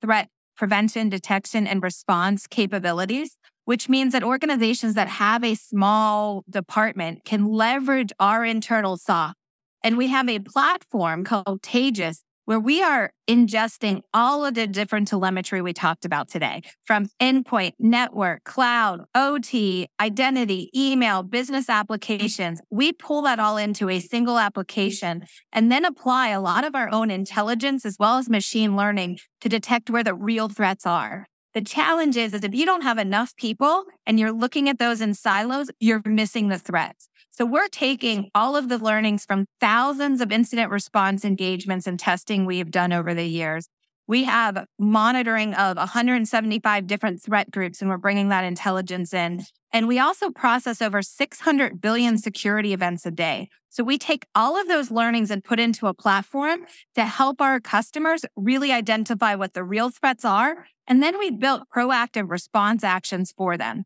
threat 0.00 0.28
prevention, 0.56 1.08
detection, 1.08 1.66
and 1.66 1.82
response 1.82 2.46
capabilities, 2.46 3.36
which 3.64 3.88
means 3.88 4.12
that 4.12 4.22
organizations 4.22 4.94
that 4.94 5.08
have 5.08 5.44
a 5.44 5.54
small 5.54 6.44
department 6.48 7.24
can 7.24 7.46
leverage 7.46 8.12
our 8.18 8.44
internal 8.44 8.96
SOC. 8.96 9.34
And 9.82 9.96
we 9.96 10.08
have 10.08 10.28
a 10.28 10.40
platform 10.40 11.24
called 11.24 11.62
Taegis 11.62 12.22
where 12.46 12.60
we 12.60 12.82
are 12.82 13.12
ingesting 13.28 14.00
all 14.14 14.46
of 14.46 14.54
the 14.54 14.66
different 14.66 15.08
telemetry 15.08 15.60
we 15.60 15.72
talked 15.72 16.04
about 16.04 16.28
today 16.28 16.62
from 16.84 17.08
endpoint, 17.20 17.72
network, 17.78 18.44
cloud, 18.44 19.04
OT, 19.14 19.88
identity, 20.00 20.70
email, 20.74 21.22
business 21.22 21.68
applications. 21.68 22.60
We 22.70 22.92
pull 22.92 23.22
that 23.22 23.40
all 23.40 23.56
into 23.56 23.90
a 23.90 24.00
single 24.00 24.38
application 24.38 25.26
and 25.52 25.70
then 25.70 25.84
apply 25.84 26.28
a 26.28 26.40
lot 26.40 26.64
of 26.64 26.74
our 26.74 26.88
own 26.88 27.10
intelligence 27.10 27.84
as 27.84 27.96
well 27.98 28.16
as 28.16 28.30
machine 28.30 28.76
learning 28.76 29.18
to 29.40 29.48
detect 29.48 29.90
where 29.90 30.04
the 30.04 30.14
real 30.14 30.48
threats 30.48 30.86
are. 30.86 31.26
The 31.52 31.62
challenge 31.62 32.16
is, 32.16 32.34
is 32.34 32.44
if 32.44 32.54
you 32.54 32.66
don't 32.66 32.82
have 32.82 32.98
enough 32.98 33.34
people 33.36 33.84
and 34.06 34.20
you're 34.20 34.30
looking 34.30 34.68
at 34.68 34.78
those 34.78 35.00
in 35.00 35.14
silos, 35.14 35.70
you're 35.80 36.02
missing 36.04 36.48
the 36.48 36.58
threats. 36.58 37.08
So 37.36 37.44
we're 37.44 37.68
taking 37.68 38.30
all 38.34 38.56
of 38.56 38.70
the 38.70 38.78
learnings 38.78 39.26
from 39.26 39.44
thousands 39.60 40.22
of 40.22 40.32
incident 40.32 40.70
response 40.70 41.22
engagements 41.22 41.86
and 41.86 42.00
testing 42.00 42.46
we 42.46 42.56
have 42.56 42.70
done 42.70 42.94
over 42.94 43.12
the 43.12 43.26
years. 43.26 43.68
We 44.06 44.24
have 44.24 44.64
monitoring 44.78 45.52
of 45.52 45.76
175 45.76 46.86
different 46.86 47.22
threat 47.22 47.50
groups, 47.50 47.82
and 47.82 47.90
we're 47.90 47.98
bringing 47.98 48.30
that 48.30 48.44
intelligence 48.44 49.12
in. 49.12 49.44
And 49.70 49.86
we 49.86 49.98
also 49.98 50.30
process 50.30 50.80
over 50.80 51.02
600 51.02 51.78
billion 51.78 52.16
security 52.16 52.72
events 52.72 53.04
a 53.04 53.10
day. 53.10 53.50
So 53.68 53.84
we 53.84 53.98
take 53.98 54.24
all 54.34 54.58
of 54.58 54.66
those 54.66 54.90
learnings 54.90 55.30
and 55.30 55.44
put 55.44 55.60
into 55.60 55.88
a 55.88 55.92
platform 55.92 56.60
to 56.94 57.04
help 57.04 57.42
our 57.42 57.60
customers 57.60 58.24
really 58.34 58.72
identify 58.72 59.34
what 59.34 59.52
the 59.52 59.62
real 59.62 59.90
threats 59.90 60.24
are. 60.24 60.68
And 60.86 61.02
then 61.02 61.18
we 61.18 61.30
built 61.30 61.64
proactive 61.68 62.30
response 62.30 62.82
actions 62.82 63.34
for 63.36 63.58
them 63.58 63.84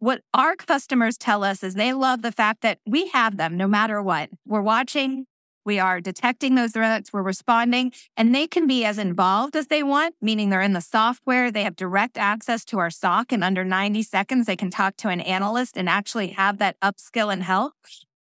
what 0.00 0.22
our 0.32 0.56
customers 0.56 1.16
tell 1.18 1.44
us 1.44 1.62
is 1.62 1.74
they 1.74 1.92
love 1.92 2.22
the 2.22 2.32
fact 2.32 2.62
that 2.62 2.78
we 2.86 3.08
have 3.08 3.36
them 3.36 3.56
no 3.56 3.68
matter 3.68 4.02
what. 4.02 4.30
We're 4.46 4.62
watching, 4.62 5.26
we 5.64 5.78
are 5.78 6.00
detecting 6.00 6.54
those 6.54 6.72
threats, 6.72 7.12
we're 7.12 7.22
responding, 7.22 7.92
and 8.16 8.34
they 8.34 8.46
can 8.46 8.66
be 8.66 8.82
as 8.84 8.96
involved 8.96 9.54
as 9.54 9.66
they 9.66 9.82
want, 9.82 10.14
meaning 10.22 10.48
they're 10.48 10.62
in 10.62 10.72
the 10.72 10.80
software, 10.80 11.50
they 11.50 11.64
have 11.64 11.76
direct 11.76 12.16
access 12.16 12.64
to 12.64 12.78
our 12.78 12.90
SOC. 12.90 13.34
In 13.34 13.42
under 13.42 13.62
90 13.62 14.02
seconds, 14.02 14.46
they 14.46 14.56
can 14.56 14.70
talk 14.70 14.96
to 14.96 15.08
an 15.08 15.20
analyst 15.20 15.76
and 15.76 15.86
actually 15.86 16.28
have 16.28 16.56
that 16.58 16.76
upskill 16.82 17.30
and 17.30 17.42
help. 17.42 17.74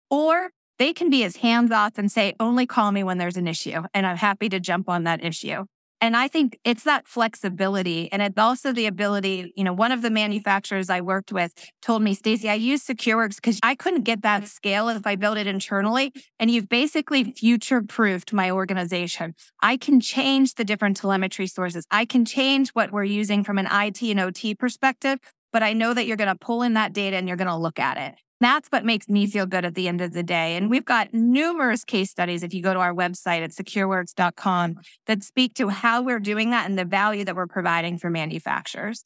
Or 0.10 0.52
they 0.80 0.92
can 0.92 1.10
be 1.10 1.24
as 1.24 1.38
hands 1.38 1.72
off 1.72 1.98
and 1.98 2.12
say, 2.12 2.36
only 2.42 2.66
call 2.66 2.92
me 2.92 3.06
when 3.06 3.18
there's 3.20 3.38
an 3.38 3.48
issue. 3.48 3.84
And 3.94 4.06
I'm 4.06 4.18
happy 4.18 4.50
to 4.50 4.60
jump 4.60 4.90
on 4.90 5.06
that 5.06 5.24
issue. 5.24 5.66
And 6.02 6.16
I 6.16 6.30
think 6.30 6.60
it's 6.64 6.84
that 6.84 7.08
flexibility 7.08 8.12
and 8.12 8.22
it's 8.22 8.38
also 8.38 8.72
the 8.72 8.86
ability, 8.86 9.52
you 9.56 9.64
know, 9.66 9.74
one 9.74 9.92
of 9.92 10.02
the 10.02 10.10
manufacturers 10.10 10.90
I 10.90 11.02
worked 11.02 11.34
with 11.34 11.54
told 11.82 12.02
me, 12.02 12.14
Stacey, 12.14 12.50
I 12.50 12.54
use 12.54 12.86
SecureWorks 12.86 13.36
because 13.36 13.60
I 13.64 13.76
couldn't 13.76 14.04
get 14.04 14.22
that 14.22 14.48
scale 14.48 14.88
if 14.88 15.06
I 15.06 15.16
built 15.16 15.38
it 15.38 15.46
internally. 15.46 16.14
And 16.40 16.50
you've 16.50 16.70
basically 16.70 17.26
future 17.26 17.82
proofed 17.82 18.32
my 18.32 18.50
organization. 18.50 19.36
I 19.62 19.76
can 19.76 20.00
change 20.00 20.56
the 20.56 20.64
different 20.64 20.96
telemetry 20.96 21.48
sources. 21.48 21.86
I 21.92 22.06
can 22.06 22.24
change 22.24 22.70
what 22.70 22.92
we're 22.92 23.04
using 23.04 23.44
from 23.44 23.58
an 23.58 23.68
IT 23.70 24.02
and 24.02 24.20
OT 24.22 24.56
perspective, 24.56 25.20
but 25.52 25.64
I 25.64 25.74
know 25.74 25.94
that 25.94 26.06
you're 26.06 26.18
going 26.18 26.30
to 26.30 26.36
pull 26.36 26.62
in 26.62 26.76
that 26.76 26.94
data 26.94 27.18
and 27.18 27.28
you're 27.28 27.38
going 27.38 27.48
to 27.48 27.58
look 27.58 27.80
at 27.80 27.98
it. 27.98 28.16
That's 28.40 28.70
what 28.70 28.86
makes 28.86 29.10
me 29.10 29.28
feel 29.28 29.46
good 29.46 29.66
at 29.66 29.76
the 29.76 29.88
end 29.88 30.00
of 30.00 30.14
the 30.14 30.24
day. 30.24 30.56
And 30.56 30.70
we've 30.70 30.86
got 30.86 31.14
numerous 31.14 31.84
case 31.84 32.10
studies 32.10 32.42
if 32.42 32.54
you 32.54 32.64
go 32.64 32.74
to 32.74 32.80
our 32.80 32.94
website 32.94 33.42
at 33.42 33.52
secureworks.com 33.52 34.76
that 35.08 35.24
speak 35.24 35.54
to 35.56 35.70
how 35.70 36.02
we're 36.02 36.20
doing 36.20 36.50
that 36.52 36.70
and 36.70 36.80
the 36.80 36.86
value 36.86 37.26
that 37.26 37.36
we're 37.36 37.48
providing 37.48 37.98
for 37.98 38.10
manufacturers. 38.10 39.04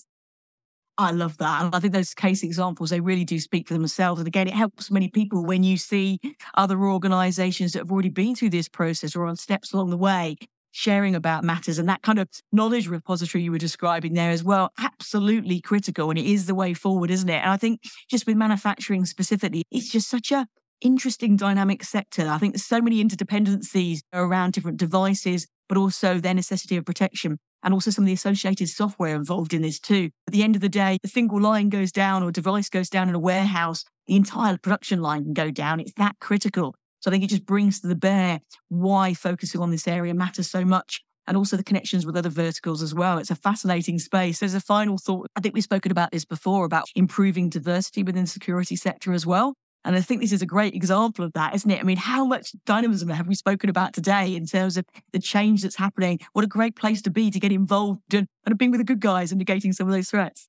I 1.00 1.10
love 1.10 1.38
that. 1.38 1.64
And 1.64 1.76
I 1.76 1.80
think 1.80 1.94
those 1.94 2.14
case 2.14 2.44
examples, 2.44 2.92
they 2.92 3.00
really 3.00 3.26
do 3.26 3.40
speak 3.40 3.68
for 3.68 3.74
themselves. 3.74 4.20
And 4.20 4.28
again, 4.28 4.48
it 4.48 4.54
helps 4.54 4.92
many 4.92 5.10
people 5.10 5.44
when 5.44 5.64
you 5.64 5.78
see 5.78 6.20
other 6.54 6.80
organizations 6.84 7.74
that 7.74 7.80
have 7.80 7.92
already 7.92 8.10
been 8.10 8.36
through 8.36 8.52
this 8.52 8.70
process 8.70 9.16
or 9.16 9.26
on 9.26 9.36
steps 9.36 9.74
along 9.74 9.90
the 9.90 9.98
way 9.98 10.38
sharing 10.74 11.16
about 11.16 11.44
matters 11.44 11.78
and 11.78 11.88
that 11.88 12.02
kind 12.02 12.20
of 12.20 12.28
knowledge 12.52 12.88
repository 12.88 13.44
you 13.44 13.52
were 13.52 13.58
describing 13.58 14.14
there 14.14 14.32
as 14.32 14.44
well. 14.44 14.72
Absolutely 14.78 15.62
critical. 15.62 16.10
And 16.10 16.20
it 16.20 16.26
is 16.26 16.48
the 16.48 16.56
way 16.56 16.74
forward, 16.74 17.12
isn't 17.12 17.30
it? 17.30 17.42
And 17.42 17.52
I 17.52 17.58
think 17.58 17.82
just 18.10 18.26
with 18.26 18.36
manufacturing 18.36 19.06
specifically, 19.06 19.64
it's 19.72 19.90
just 19.90 20.10
such 20.10 20.32
a 20.32 20.48
interesting 20.82 21.38
dynamic 21.38 21.84
sector. 21.84 22.28
I 22.28 22.40
think 22.40 22.54
there's 22.54 22.66
so 22.66 22.82
many 22.82 23.04
interdependencies 23.04 24.00
around 24.12 24.54
different 24.54 24.78
devices, 24.78 25.48
but 25.70 25.78
also 25.78 26.20
their 26.20 26.34
necessity 26.34 26.76
of 26.76 26.86
protection 26.86 27.38
and 27.64 27.74
also 27.74 27.92
some 27.92 28.04
of 28.04 28.08
the 28.08 28.14
associated 28.14 28.68
software 28.68 29.16
involved 29.16 29.54
in 29.54 29.62
this 29.62 29.80
too. 29.80 30.10
At 30.28 30.34
the 30.34 30.44
end 30.44 30.56
of 30.56 30.62
the 30.62 30.70
day, 30.70 30.98
a 31.04 31.08
single 31.08 31.40
line 31.40 31.70
goes 31.70 31.92
down 31.92 32.24
or 32.24 32.32
device 32.32 32.68
goes 32.68 32.90
down 32.90 33.10
in 33.10 33.16
a 33.16 33.20
warehouse, 33.20 33.86
the 34.08 34.16
entire 34.16 34.58
production 34.58 35.02
line 35.02 35.24
can 35.24 35.34
go 35.34 35.50
down. 35.50 35.80
It's 35.80 35.94
that 35.94 36.18
critical. 36.20 36.76
So 37.04 37.10
I 37.10 37.12
think 37.12 37.26
it 37.26 37.30
just 37.30 37.46
brings 37.46 37.82
to 37.82 37.88
the 37.88 37.98
bear 37.98 38.40
why 38.70 39.14
focusing 39.14 39.60
on 39.60 39.72
this 39.72 39.90
area 39.90 40.14
matters 40.14 40.50
so 40.50 40.64
much 40.64 41.02
and 41.28 41.36
also 41.36 41.58
the 41.58 41.64
connections 41.64 42.06
with 42.06 42.16
other 42.16 42.30
verticals 42.30 42.82
as 42.82 42.96
well. 42.96 43.18
It's 43.18 43.30
a 43.30 43.36
fascinating 43.36 44.00
space. 44.00 44.40
There's 44.40 44.54
a 44.54 44.62
final 44.62 44.98
thought. 44.98 45.28
I 45.36 45.42
think 45.42 45.54
we've 45.54 45.66
spoken 45.66 45.92
about 45.92 46.12
this 46.12 46.24
before 46.24 46.64
about 46.64 46.86
improving 46.96 47.50
diversity 47.50 48.04
within 48.04 48.24
the 48.24 48.30
security 48.30 48.78
sector 48.78 49.12
as 49.12 49.26
well. 49.26 49.54
And 49.84 49.98
I 49.98 50.02
think 50.02 50.22
this 50.22 50.32
is 50.32 50.42
a 50.42 50.46
great 50.46 50.76
example 50.76 51.26
of 51.26 51.34
that, 51.34 51.54
isn't 51.54 51.70
it? 51.70 51.82
I 51.82 51.84
mean, 51.84 51.98
how 51.98 52.24
much 52.24 52.54
dynamism 52.66 53.10
have 53.10 53.28
we 53.28 53.36
spoken 53.36 53.70
about 53.70 53.92
today 53.92 54.34
in 54.34 54.46
terms 54.46 54.78
of 54.78 54.86
the 55.12 55.20
change 55.20 55.64
that's 55.64 55.76
happening? 55.76 56.20
What 56.32 56.46
a 56.46 56.48
great 56.48 56.78
place 56.78 57.02
to 57.02 57.12
be 57.12 57.30
to 57.32 57.40
get 57.40 57.52
involved 57.52 58.14
and, 58.14 58.28
and 58.46 58.58
being 58.58 58.72
with 58.72 58.80
the 58.80 58.86
good 58.86 59.02
guys 59.02 59.34
and 59.34 59.46
negating 59.46 59.74
some 59.74 59.88
of 59.88 59.94
those 59.94 60.10
threats. 60.10 60.48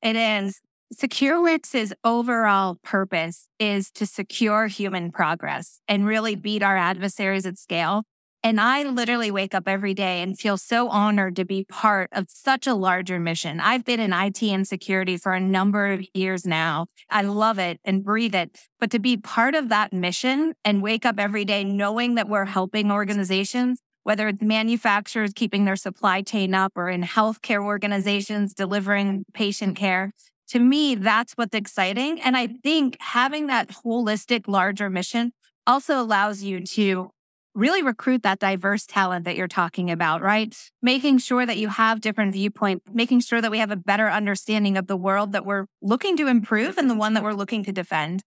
It 0.00 0.16
is. 0.16 0.62
SecureWorks' 0.92 1.92
overall 2.02 2.78
purpose 2.82 3.46
is 3.60 3.92
to 3.92 4.06
secure 4.06 4.66
human 4.66 5.12
progress 5.12 5.80
and 5.86 6.04
really 6.04 6.32
mm-hmm. 6.32 6.42
beat 6.42 6.62
our 6.64 6.76
adversaries 6.76 7.46
at 7.46 7.58
scale. 7.58 8.02
And 8.42 8.60
I 8.60 8.82
literally 8.82 9.30
wake 9.30 9.54
up 9.54 9.68
every 9.68 9.92
day 9.94 10.22
and 10.22 10.38
feel 10.38 10.56
so 10.56 10.88
honored 10.88 11.36
to 11.36 11.44
be 11.44 11.64
part 11.68 12.08
of 12.12 12.26
such 12.28 12.66
a 12.66 12.74
larger 12.74 13.20
mission. 13.20 13.60
I've 13.60 13.84
been 13.84 14.00
in 14.00 14.14
IT 14.14 14.42
and 14.42 14.66
security 14.66 15.16
for 15.18 15.32
a 15.32 15.40
number 15.40 15.92
of 15.92 16.02
years 16.14 16.46
now. 16.46 16.86
I 17.10 17.22
love 17.22 17.58
it 17.58 17.78
and 17.84 18.02
breathe 18.02 18.34
it. 18.34 18.58
But 18.80 18.90
to 18.92 18.98
be 18.98 19.18
part 19.18 19.54
of 19.54 19.68
that 19.68 19.92
mission 19.92 20.54
and 20.64 20.82
wake 20.82 21.04
up 21.04 21.20
every 21.20 21.44
day 21.44 21.64
knowing 21.64 22.14
that 22.14 22.28
we're 22.28 22.46
helping 22.46 22.90
organizations, 22.90 23.80
whether 24.04 24.26
it's 24.26 24.42
manufacturers 24.42 25.32
keeping 25.34 25.66
their 25.66 25.76
supply 25.76 26.22
chain 26.22 26.54
up 26.54 26.72
or 26.74 26.88
in 26.88 27.02
healthcare 27.02 27.62
organizations 27.62 28.54
delivering 28.54 29.26
patient 29.34 29.76
care, 29.76 30.12
to 30.50 30.58
me, 30.58 30.94
that's 30.94 31.32
what's 31.34 31.54
exciting. 31.54 32.20
And 32.20 32.36
I 32.36 32.48
think 32.48 32.96
having 33.00 33.46
that 33.48 33.68
holistic, 33.68 34.44
larger 34.46 34.90
mission 34.90 35.32
also 35.66 36.00
allows 36.00 36.42
you 36.42 36.60
to 36.66 37.10
really 37.54 37.82
recruit 37.82 38.22
that 38.22 38.38
diverse 38.38 38.86
talent 38.86 39.24
that 39.24 39.36
you're 39.36 39.48
talking 39.48 39.90
about, 39.90 40.22
right? 40.22 40.56
Making 40.82 41.18
sure 41.18 41.44
that 41.46 41.56
you 41.58 41.68
have 41.68 42.00
different 42.00 42.32
viewpoints, 42.32 42.84
making 42.92 43.20
sure 43.20 43.40
that 43.40 43.50
we 43.50 43.58
have 43.58 43.70
a 43.70 43.76
better 43.76 44.08
understanding 44.08 44.76
of 44.76 44.86
the 44.86 44.96
world 44.96 45.32
that 45.32 45.44
we're 45.44 45.66
looking 45.82 46.16
to 46.16 46.26
improve 46.28 46.78
and 46.78 46.88
the 46.88 46.94
one 46.94 47.14
that 47.14 47.22
we're 47.22 47.32
looking 47.32 47.64
to 47.64 47.72
defend. 47.72 48.22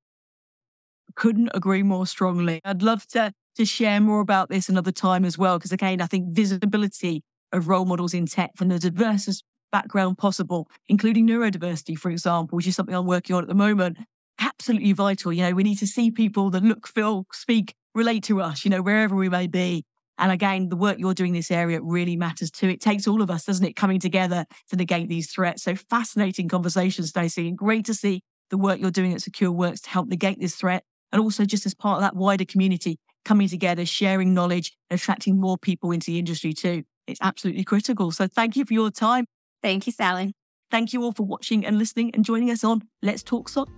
Couldn't 1.15 1.51
agree 1.53 1.83
more 1.83 2.07
strongly. 2.07 2.59
I'd 2.65 2.81
love 2.81 3.05
to 3.09 3.33
to 3.55 3.65
share 3.65 4.01
more 4.01 4.19
about 4.19 4.49
this 4.49 4.67
another 4.67 4.91
time 4.91 5.23
as 5.23 5.37
well, 5.37 5.59
because 5.59 5.71
again, 5.71 6.01
I 6.01 6.07
think 6.07 6.33
visibility 6.33 7.21
of 7.51 7.67
role 7.67 7.85
models 7.85 8.13
in 8.15 8.25
tech 8.25 8.51
from 8.55 8.69
the 8.69 8.79
diversest 8.79 9.43
background 9.73 10.17
possible, 10.17 10.69
including 10.87 11.27
neurodiversity, 11.27 11.97
for 11.97 12.09
example, 12.11 12.55
which 12.55 12.67
is 12.67 12.75
something 12.77 12.95
I'm 12.95 13.07
working 13.07 13.35
on 13.35 13.43
at 13.43 13.49
the 13.49 13.55
moment, 13.55 13.97
absolutely 14.39 14.93
vital. 14.93 15.33
You 15.33 15.41
know, 15.41 15.51
we 15.51 15.63
need 15.63 15.79
to 15.79 15.87
see 15.87 16.11
people 16.11 16.49
that 16.51 16.63
look, 16.63 16.87
feel, 16.87 17.25
speak 17.33 17.73
relate 17.95 18.23
to 18.25 18.39
us, 18.41 18.63
you 18.63 18.71
know, 18.71 18.81
wherever 18.81 19.15
we 19.15 19.29
may 19.29 19.47
be. 19.47 19.83
And 20.17 20.31
again, 20.31 20.69
the 20.69 20.75
work 20.75 20.97
you're 20.99 21.15
doing 21.15 21.29
in 21.29 21.39
this 21.39 21.51
area 21.51 21.81
really 21.81 22.15
matters 22.15 22.51
too. 22.51 22.69
It 22.69 22.79
takes 22.79 23.07
all 23.07 23.21
of 23.21 23.31
us, 23.31 23.45
doesn't 23.45 23.65
it, 23.65 23.75
coming 23.75 23.99
together 23.99 24.45
to 24.69 24.75
negate 24.75 25.09
these 25.09 25.31
threats. 25.31 25.63
So 25.63 25.75
fascinating 25.75 26.47
conversation, 26.47 27.03
Stacey, 27.05 27.47
and 27.47 27.57
great 27.57 27.85
to 27.85 27.93
see 27.93 28.21
the 28.51 28.57
work 28.57 28.79
you're 28.79 28.91
doing 28.91 29.13
at 29.13 29.21
Secure 29.21 29.51
Works 29.51 29.81
to 29.81 29.89
help 29.89 30.07
negate 30.07 30.39
this 30.39 30.55
threat. 30.55 30.83
And 31.11 31.19
also 31.21 31.45
just 31.45 31.65
as 31.65 31.73
part 31.73 31.97
of 31.97 32.01
that 32.03 32.15
wider 32.15 32.45
community, 32.45 32.99
coming 33.25 33.47
together, 33.47 33.85
sharing 33.85 34.33
knowledge, 34.33 34.73
attracting 34.91 35.39
more 35.39 35.57
people 35.57 35.91
into 35.91 36.11
the 36.11 36.19
industry 36.19 36.53
too. 36.53 36.83
It's 37.07 37.19
absolutely 37.21 37.63
critical. 37.63 38.11
So 38.11 38.27
thank 38.27 38.55
you 38.55 38.65
for 38.65 38.73
your 38.73 38.91
time. 38.91 39.25
Thank 39.63 39.87
you, 39.87 39.93
Sally. 39.93 40.35
Thank 40.69 40.91
you 40.91 41.03
all 41.03 41.13
for 41.13 41.23
watching 41.23 41.65
and 41.65 41.79
listening 41.79 42.13
and 42.13 42.25
joining 42.25 42.51
us 42.51 42.63
on 42.63 42.83
Let's 43.01 43.23
Talk 43.23 43.47
SOC. 43.47 43.69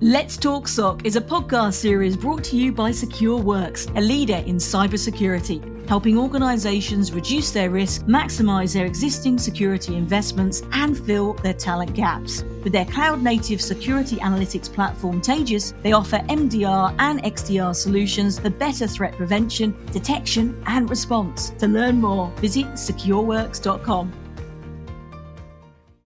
Let's 0.00 0.36
Talk 0.36 0.68
SOC 0.68 1.06
is 1.06 1.16
a 1.16 1.20
podcast 1.20 1.74
series 1.74 2.16
brought 2.16 2.44
to 2.44 2.56
you 2.56 2.72
by 2.72 2.90
SecureWorks, 2.90 3.96
a 3.96 4.00
leader 4.00 4.42
in 4.44 4.56
cybersecurity, 4.56 5.88
helping 5.88 6.18
organizations 6.18 7.12
reduce 7.12 7.52
their 7.52 7.70
risk, 7.70 8.02
maximize 8.02 8.74
their 8.74 8.84
existing 8.84 9.38
security 9.38 9.96
investments, 9.96 10.62
and 10.72 10.98
fill 10.98 11.34
their 11.34 11.54
talent 11.54 11.94
gaps. 11.94 12.42
With 12.62 12.72
their 12.72 12.84
cloud 12.84 13.22
native 13.22 13.62
security 13.62 14.16
analytics 14.16 14.70
platform 14.70 15.22
Taegis, 15.22 15.80
they 15.82 15.92
offer 15.92 16.18
MDR 16.18 16.94
and 16.98 17.22
XDR 17.22 17.74
solutions 17.74 18.38
for 18.38 18.50
better 18.50 18.86
threat 18.86 19.14
prevention, 19.14 19.74
detection, 19.92 20.62
and 20.66 20.90
response. 20.90 21.50
To 21.60 21.68
learn 21.68 22.00
more, 22.00 22.30
visit 22.40 22.66
secureworks.com. 22.72 24.23